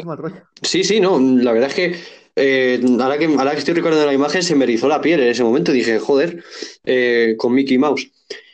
[0.61, 1.95] Sí, sí, no, la verdad es que
[2.41, 5.27] eh, ahora que ahora que estoy recordando la imagen se me erizó la piel en
[5.27, 5.71] ese momento.
[5.71, 6.43] Dije, joder,
[6.85, 8.09] eh, con Mickey Mouse.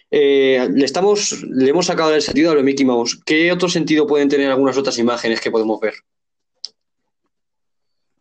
[0.09, 3.21] Eh, le estamos, le hemos sacado el sentido a lo de Mickey Mouse.
[3.25, 5.93] ¿Qué otro sentido pueden tener algunas otras imágenes que podemos ver?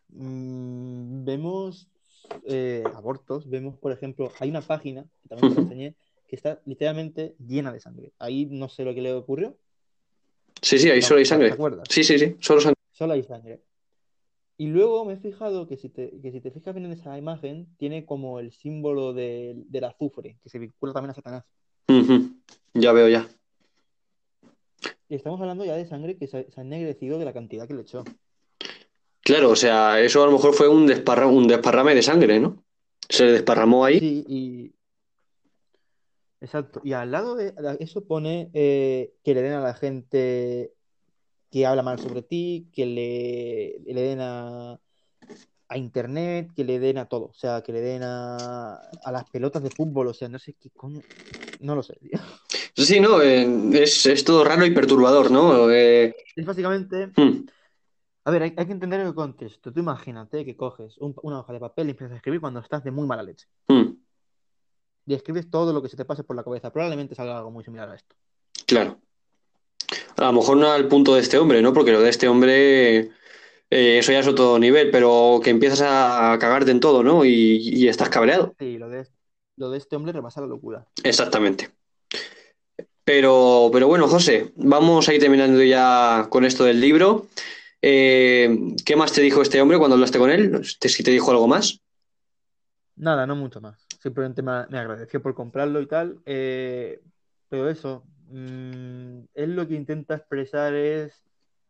[0.09, 1.87] Mm, vemos
[2.93, 5.95] abortos, vemos, por ejemplo, hay una página, que también te enseñé,
[6.27, 8.11] que está literalmente llena de sangre.
[8.19, 9.57] Ahí no sé lo que le ocurrió.
[10.65, 11.55] Sí, sí, ahí solo hay sangre.
[11.87, 12.81] Sí, sí, sí, solo sangre.
[12.91, 13.61] Solo hay sangre.
[14.57, 17.15] Y luego me he fijado que si te, que si te fijas bien en esa
[17.19, 21.43] imagen, tiene como el símbolo del azufre, que se vincula también a Satanás.
[22.73, 23.27] Ya veo ya.
[25.07, 27.83] Y estamos hablando ya de sangre que se, ha ennegrecido de la cantidad que le
[27.83, 28.03] echó.
[29.21, 32.63] Claro, o sea, eso a lo mejor fue un, un desparrame de sangre, ¿no?
[33.07, 33.99] Se desparramó ahí.
[33.99, 34.74] Sí, y.
[36.41, 36.81] Exacto.
[36.83, 40.73] Y al lado de eso pone eh, que le den a la gente
[41.49, 44.79] que habla mal sobre ti, que le, le den a,
[45.73, 48.79] internet, que le den a todo, o sea, que le den a,
[49.11, 51.01] las pelotas de fútbol, o sea, no sé qué coño,
[51.61, 52.19] no lo sé, tío.
[52.75, 55.71] Sí, no, eh, es, todo raro y perturbador, ¿no?
[55.71, 57.07] Eh, es básicamente...
[57.15, 57.45] Hmm.
[58.25, 59.71] A ver, hay, que entender el contexto.
[59.71, 62.89] Tú imagínate que coges una hoja de papel y empiezas a escribir cuando estás de
[62.91, 63.47] muy mala leche.
[63.67, 63.93] Hmm.
[65.05, 66.71] Y escribes todo lo que se te pase por la cabeza.
[66.71, 68.15] Probablemente salga algo muy similar a esto.
[68.65, 68.99] Claro.
[70.17, 71.73] A lo mejor no al punto de este hombre, ¿no?
[71.73, 76.37] Porque lo de este hombre, eh, eso ya es otro nivel, pero que empiezas a
[76.39, 77.25] cagarte en todo, ¿no?
[77.25, 78.55] Y, estás cabreado.
[78.57, 79.07] Sí, lo de,
[79.57, 80.87] lo de este hombre rebasa la locura.
[81.03, 81.69] Exactamente.
[83.03, 87.27] Pero, pero bueno, José, vamos a ir terminando ya con esto del libro.
[87.81, 90.59] Eh, ¿Qué más te dijo este hombre cuando hablaste con él?
[90.79, 91.81] ¿Te, te dijo algo más?
[92.95, 93.84] Nada, no mucho más.
[94.01, 96.19] Simplemente me, agradeció por comprarlo y tal.
[96.25, 97.01] Eh,
[97.49, 101.13] pero eso, Mm, él lo que intenta expresar es,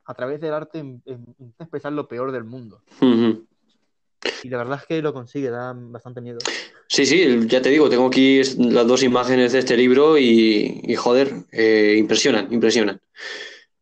[0.06, 2.82] a través del arte, intenta expresar lo peor del mundo.
[3.02, 6.40] Y la verdad es que lo consigue, da bastante miedo.
[6.88, 11.34] Sí, sí, ya te digo, tengo aquí las dos imágenes de este libro y, joder,
[11.52, 13.02] eh, impresionan, impresionan.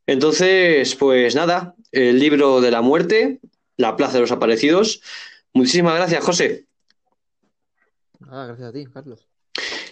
[0.08, 3.40] Entonces, pues nada, el libro de la muerte,
[3.78, 5.02] La Plaza de los Aparecidos.
[5.54, 6.66] Muchísimas gracias, José.
[8.28, 9.28] Gracias a ti, Carlos.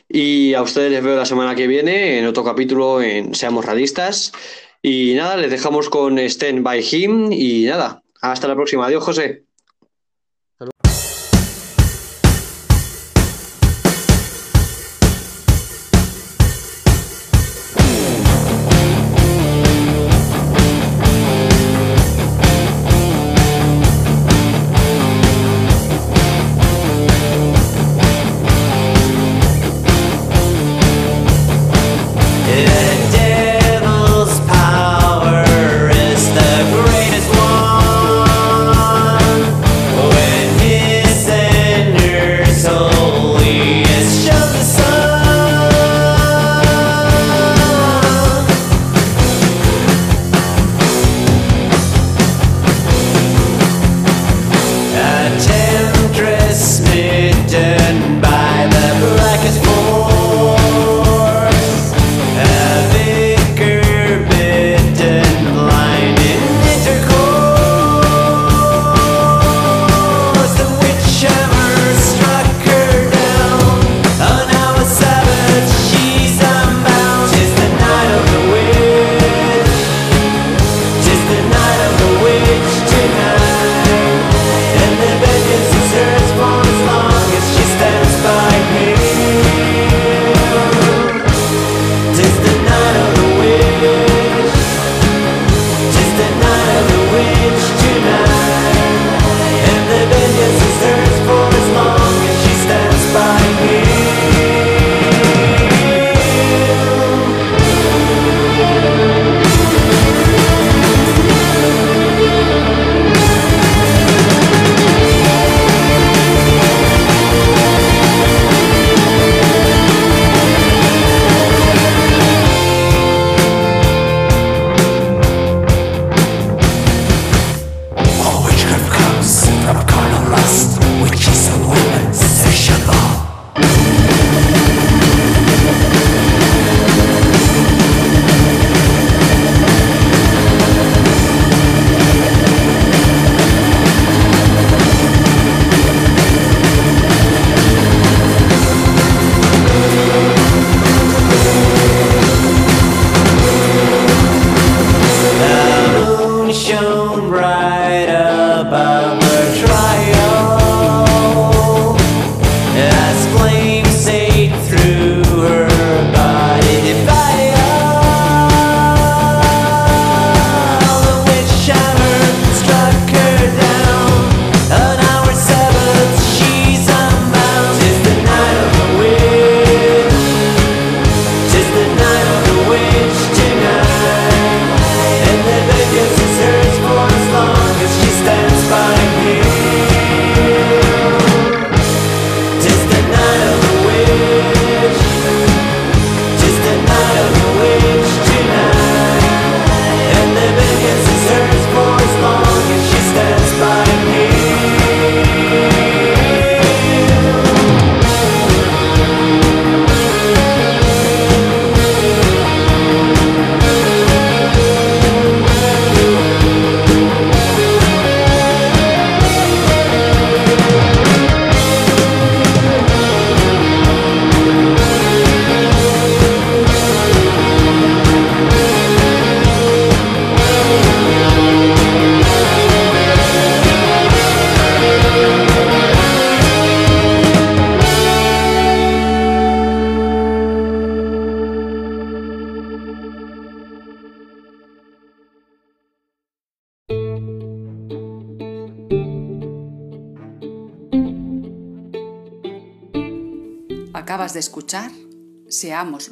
[0.08, 4.32] Y a ustedes les veo la semana que viene en otro capítulo en Seamos Radistas.
[4.82, 8.88] Y nada, les dejamos con Stand by Him y nada, hasta la próxima.
[8.88, 9.46] Adiós, José.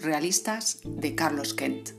[0.04, 1.99] Realistas de Carlos Kent.